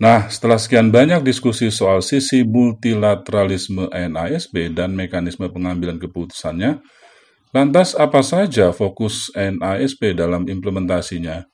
Nah, 0.00 0.32
setelah 0.32 0.56
sekian 0.56 0.88
banyak 0.88 1.20
diskusi 1.20 1.68
soal 1.68 2.00
sisi 2.00 2.40
multilateralisme 2.40 3.88
NASB 3.92 4.72
dan 4.72 4.96
mekanisme 4.96 5.44
pengambilan 5.52 6.00
keputusannya, 6.00 6.80
Lantas 7.50 7.98
apa 7.98 8.22
saja 8.22 8.70
fokus 8.70 9.26
NASP 9.34 10.14
dalam 10.14 10.46
implementasinya? 10.46 11.50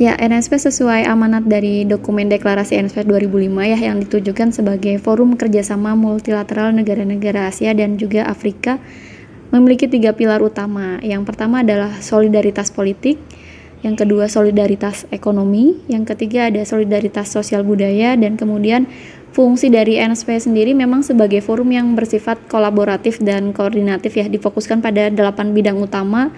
Ya, 0.00 0.16
NSP 0.16 0.56
sesuai 0.56 1.04
amanat 1.04 1.44
dari 1.44 1.84
dokumen 1.84 2.32
deklarasi 2.32 2.80
NSP 2.80 3.04
2005 3.12 3.52
ya 3.60 3.78
yang 3.92 4.00
ditujukan 4.00 4.48
sebagai 4.56 4.96
forum 5.04 5.36
kerjasama 5.36 5.92
multilateral 5.92 6.72
negara-negara 6.72 7.52
Asia 7.52 7.76
dan 7.76 8.00
juga 8.00 8.24
Afrika 8.24 8.80
memiliki 9.52 9.84
tiga 9.84 10.16
pilar 10.16 10.40
utama. 10.40 10.96
Yang 11.04 11.28
pertama 11.28 11.60
adalah 11.60 12.00
solidaritas 12.00 12.72
politik, 12.72 13.20
yang 13.84 14.00
kedua 14.00 14.32
solidaritas 14.32 15.04
ekonomi, 15.12 15.76
yang 15.92 16.08
ketiga 16.08 16.48
ada 16.48 16.64
solidaritas 16.64 17.28
sosial 17.28 17.68
budaya, 17.68 18.16
dan 18.16 18.40
kemudian 18.40 18.88
fungsi 19.32 19.72
dari 19.72 19.96
NSP 19.96 20.38
sendiri 20.38 20.76
memang 20.76 21.00
sebagai 21.00 21.40
forum 21.40 21.72
yang 21.72 21.96
bersifat 21.96 22.36
kolaboratif 22.52 23.18
dan 23.24 23.56
koordinatif 23.56 24.12
ya 24.16 24.28
difokuskan 24.28 24.84
pada 24.84 25.08
delapan 25.08 25.56
bidang 25.56 25.80
utama 25.80 26.30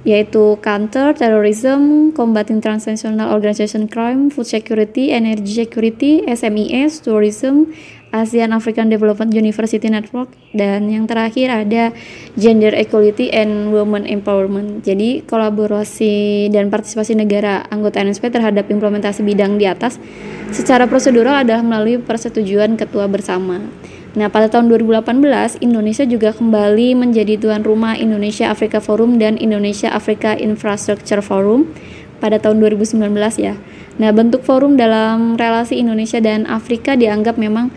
yaitu 0.00 0.56
counter 0.64 1.12
terrorism, 1.12 2.08
combating 2.16 2.64
transnational 2.64 3.36
organization 3.36 3.84
crime, 3.84 4.32
food 4.32 4.48
security, 4.48 5.12
energy 5.12 5.60
security, 5.60 6.24
SMES, 6.24 7.04
tourism, 7.04 7.68
ASEAN 8.10 8.50
African 8.50 8.90
Development 8.90 9.30
University 9.30 9.86
Network 9.86 10.34
dan 10.50 10.90
yang 10.90 11.06
terakhir 11.06 11.50
ada 11.50 11.94
gender 12.34 12.74
equality 12.74 13.30
and 13.30 13.70
women 13.70 14.02
empowerment. 14.02 14.82
Jadi 14.82 15.22
kolaborasi 15.26 16.50
dan 16.50 16.70
partisipasi 16.74 17.14
negara 17.14 17.66
anggota 17.70 18.02
NSP 18.02 18.34
terhadap 18.34 18.66
implementasi 18.66 19.22
bidang 19.22 19.62
di 19.62 19.70
atas 19.70 20.02
secara 20.50 20.90
prosedural 20.90 21.46
adalah 21.46 21.62
melalui 21.62 22.02
persetujuan 22.02 22.74
ketua 22.74 23.06
bersama. 23.06 23.62
Nah, 24.10 24.26
pada 24.26 24.50
tahun 24.50 24.66
2018, 24.74 25.62
Indonesia 25.62 26.02
juga 26.02 26.34
kembali 26.34 26.98
menjadi 26.98 27.38
tuan 27.38 27.62
rumah 27.62 27.94
Indonesia 27.94 28.50
Africa 28.50 28.82
Forum 28.82 29.22
dan 29.22 29.38
Indonesia 29.38 29.86
Africa 29.94 30.34
Infrastructure 30.34 31.22
Forum 31.22 31.70
pada 32.18 32.42
tahun 32.42 32.58
2019 32.58 33.06
ya. 33.38 33.54
Nah, 34.02 34.10
bentuk 34.10 34.42
forum 34.42 34.74
dalam 34.74 35.38
relasi 35.38 35.78
Indonesia 35.78 36.18
dan 36.18 36.42
Afrika 36.50 36.98
dianggap 36.98 37.38
memang 37.38 37.70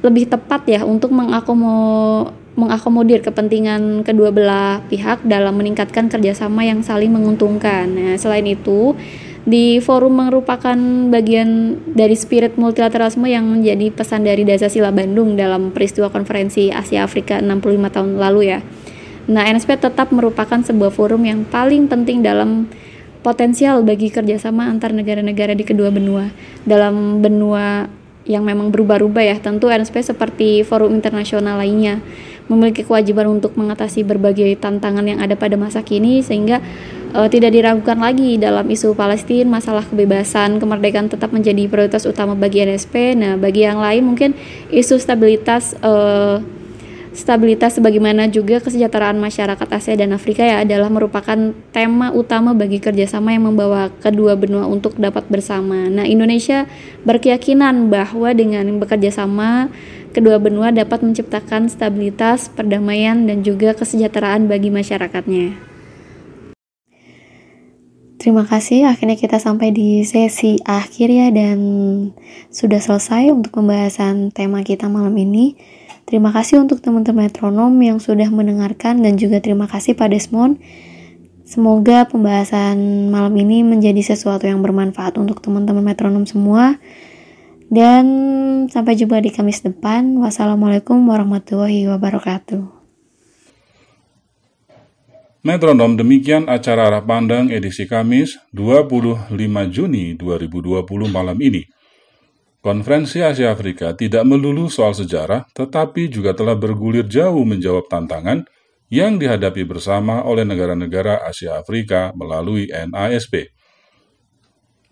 lebih 0.00 0.32
tepat 0.32 0.64
ya 0.64 0.80
untuk 0.84 1.12
mengakomo 1.12 2.32
mengakomodir 2.58 3.22
kepentingan 3.22 4.02
kedua 4.02 4.34
belah 4.34 4.82
pihak 4.90 5.24
dalam 5.24 5.56
meningkatkan 5.56 6.10
kerjasama 6.10 6.66
yang 6.66 6.82
saling 6.82 7.08
menguntungkan. 7.08 7.88
Nah, 7.88 8.14
selain 8.18 8.44
itu, 8.44 8.92
di 9.48 9.80
forum 9.80 10.20
merupakan 10.20 10.76
bagian 11.08 11.80
dari 11.96 12.12
spirit 12.18 12.60
multilateralisme 12.60 13.24
yang 13.24 13.48
menjadi 13.48 13.88
pesan 13.94 14.26
dari 14.26 14.44
Dasar 14.44 14.68
Bandung 14.92 15.38
dalam 15.38 15.72
peristiwa 15.72 16.12
konferensi 16.12 16.68
Asia 16.68 17.06
Afrika 17.06 17.40
65 17.40 17.94
tahun 17.96 18.10
lalu 18.20 18.40
ya. 18.52 18.60
Nah, 19.30 19.46
NSP 19.46 19.78
tetap 19.80 20.10
merupakan 20.10 20.58
sebuah 20.58 20.90
forum 20.90 21.22
yang 21.24 21.46
paling 21.46 21.86
penting 21.86 22.20
dalam 22.20 22.66
potensial 23.20 23.84
bagi 23.84 24.10
kerjasama 24.10 24.68
antar 24.68 24.90
negara-negara 24.90 25.54
di 25.54 25.64
kedua 25.64 25.88
benua. 25.92 26.28
Dalam 26.66 27.22
benua 27.22 27.86
yang 28.30 28.46
memang 28.46 28.70
berubah-ubah 28.70 29.24
ya, 29.26 29.36
tentu 29.42 29.66
NSP 29.66 30.14
seperti 30.14 30.62
forum 30.62 30.94
internasional 30.94 31.58
lainnya 31.58 31.98
memiliki 32.50 32.82
kewajiban 32.82 33.30
untuk 33.30 33.54
mengatasi 33.54 34.02
berbagai 34.02 34.58
tantangan 34.58 35.06
yang 35.06 35.22
ada 35.22 35.38
pada 35.38 35.54
masa 35.54 35.86
kini 35.86 36.18
sehingga 36.18 36.58
uh, 37.14 37.30
tidak 37.30 37.54
diragukan 37.54 37.94
lagi 37.98 38.38
dalam 38.42 38.66
isu 38.66 38.98
Palestina, 38.98 39.46
masalah 39.46 39.86
kebebasan, 39.86 40.58
kemerdekaan 40.58 41.06
tetap 41.06 41.30
menjadi 41.30 41.70
prioritas 41.70 42.06
utama 42.10 42.34
bagi 42.34 42.66
NSP. 42.66 43.14
Nah, 43.14 43.34
bagi 43.38 43.62
yang 43.62 43.78
lain 43.78 44.02
mungkin 44.02 44.34
isu 44.74 44.98
stabilitas 44.98 45.78
uh, 45.82 46.42
stabilitas 47.10 47.78
sebagaimana 47.78 48.30
juga 48.30 48.62
kesejahteraan 48.62 49.18
masyarakat 49.18 49.68
Asia 49.70 49.98
dan 49.98 50.14
Afrika 50.14 50.46
ya 50.46 50.62
adalah 50.62 50.86
merupakan 50.86 51.54
tema 51.74 52.14
utama 52.14 52.54
bagi 52.54 52.78
kerjasama 52.78 53.34
yang 53.34 53.50
membawa 53.50 53.90
kedua 53.98 54.38
benua 54.38 54.70
untuk 54.70 54.94
dapat 54.94 55.26
bersama. 55.26 55.90
Nah, 55.90 56.06
Indonesia 56.06 56.70
berkeyakinan 57.02 57.90
bahwa 57.90 58.30
dengan 58.30 58.70
bekerja 58.78 59.10
sama 59.10 59.70
kedua 60.10 60.38
benua 60.42 60.74
dapat 60.74 61.02
menciptakan 61.02 61.70
stabilitas, 61.70 62.50
perdamaian, 62.50 63.26
dan 63.26 63.42
juga 63.46 63.74
kesejahteraan 63.74 64.50
bagi 64.50 64.70
masyarakatnya. 64.70 65.70
Terima 68.20 68.44
kasih, 68.44 68.84
akhirnya 68.84 69.16
kita 69.16 69.40
sampai 69.40 69.72
di 69.72 70.04
sesi 70.04 70.60
akhir 70.68 71.08
ya 71.08 71.32
dan 71.32 71.58
sudah 72.52 72.76
selesai 72.76 73.32
untuk 73.32 73.56
pembahasan 73.56 74.28
tema 74.28 74.60
kita 74.60 74.92
malam 74.92 75.16
ini. 75.16 75.56
Terima 76.08 76.30
kasih 76.30 76.62
untuk 76.62 76.80
teman-teman 76.84 77.28
metronom 77.28 77.74
yang 77.82 77.98
sudah 77.98 78.28
mendengarkan 78.28 79.02
dan 79.04 79.18
juga 79.20 79.42
terima 79.42 79.66
kasih 79.68 79.96
Pak 79.98 80.10
Desmond. 80.10 80.58
Semoga 81.50 82.06
pembahasan 82.06 83.10
malam 83.10 83.34
ini 83.34 83.66
menjadi 83.66 84.14
sesuatu 84.14 84.46
yang 84.46 84.62
bermanfaat 84.62 85.18
untuk 85.18 85.42
teman-teman 85.42 85.82
metronom 85.82 86.22
semua. 86.22 86.78
Dan 87.70 88.06
sampai 88.66 88.94
jumpa 88.94 89.18
di 89.22 89.34
Kamis 89.34 89.62
depan. 89.62 90.18
Wassalamualaikum 90.18 90.98
warahmatullahi 91.06 91.90
wabarakatuh. 91.90 92.80
Metronom 95.40 95.96
demikian 95.96 96.52
acara 96.52 96.92
arah 96.92 97.00
pandang 97.00 97.48
edisi 97.48 97.88
Kamis 97.88 98.36
25 98.52 99.32
Juni 99.72 100.12
2020 100.12 100.84
malam 101.08 101.38
ini. 101.40 101.79
Konferensi 102.60 103.24
Asia 103.24 103.56
Afrika 103.56 103.96
tidak 103.96 104.20
melulu 104.28 104.68
soal 104.68 104.92
sejarah, 104.92 105.48
tetapi 105.56 106.12
juga 106.12 106.36
telah 106.36 106.52
bergulir 106.52 107.08
jauh 107.08 107.40
menjawab 107.40 107.88
tantangan 107.88 108.44
yang 108.92 109.16
dihadapi 109.16 109.64
bersama 109.64 110.20
oleh 110.28 110.44
negara-negara 110.44 111.24
Asia 111.24 111.56
Afrika 111.56 112.12
melalui 112.12 112.68
NASP. 112.68 113.48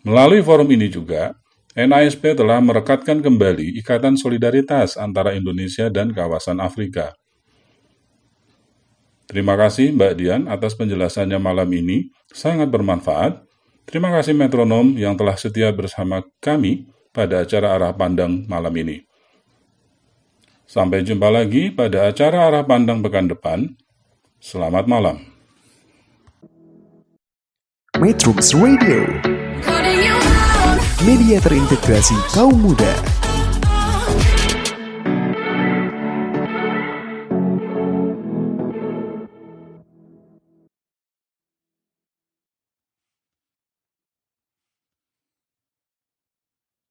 Melalui 0.00 0.40
forum 0.40 0.64
ini 0.72 0.88
juga, 0.88 1.36
NASP 1.76 2.40
telah 2.40 2.56
merekatkan 2.64 3.20
kembali 3.20 3.76
ikatan 3.84 4.16
solidaritas 4.16 4.96
antara 4.96 5.36
Indonesia 5.36 5.92
dan 5.92 6.16
kawasan 6.16 6.64
Afrika. 6.64 7.12
Terima 9.28 9.60
kasih 9.60 9.92
Mbak 9.92 10.12
Dian 10.16 10.42
atas 10.48 10.72
penjelasannya 10.72 11.36
malam 11.36 11.68
ini, 11.68 12.08
sangat 12.32 12.72
bermanfaat. 12.72 13.44
Terima 13.84 14.08
kasih 14.08 14.32
metronom 14.32 14.96
yang 14.96 15.20
telah 15.20 15.36
setia 15.36 15.68
bersama 15.68 16.24
kami 16.40 16.88
pada 17.10 17.44
acara 17.44 17.76
arah 17.76 17.92
pandang 17.96 18.44
malam 18.46 18.72
ini. 18.78 19.04
Sampai 20.68 21.00
jumpa 21.00 21.32
lagi 21.32 21.72
pada 21.72 22.12
acara 22.12 22.52
arah 22.52 22.64
pandang 22.64 23.00
pekan 23.00 23.26
depan. 23.26 23.72
Selamat 24.38 24.84
malam. 24.84 25.18
Metrums 27.98 28.54
Radio 28.54 29.02
Media 31.02 31.42
terintegrasi 31.42 32.14
kaum 32.30 32.54
muda 32.54 33.17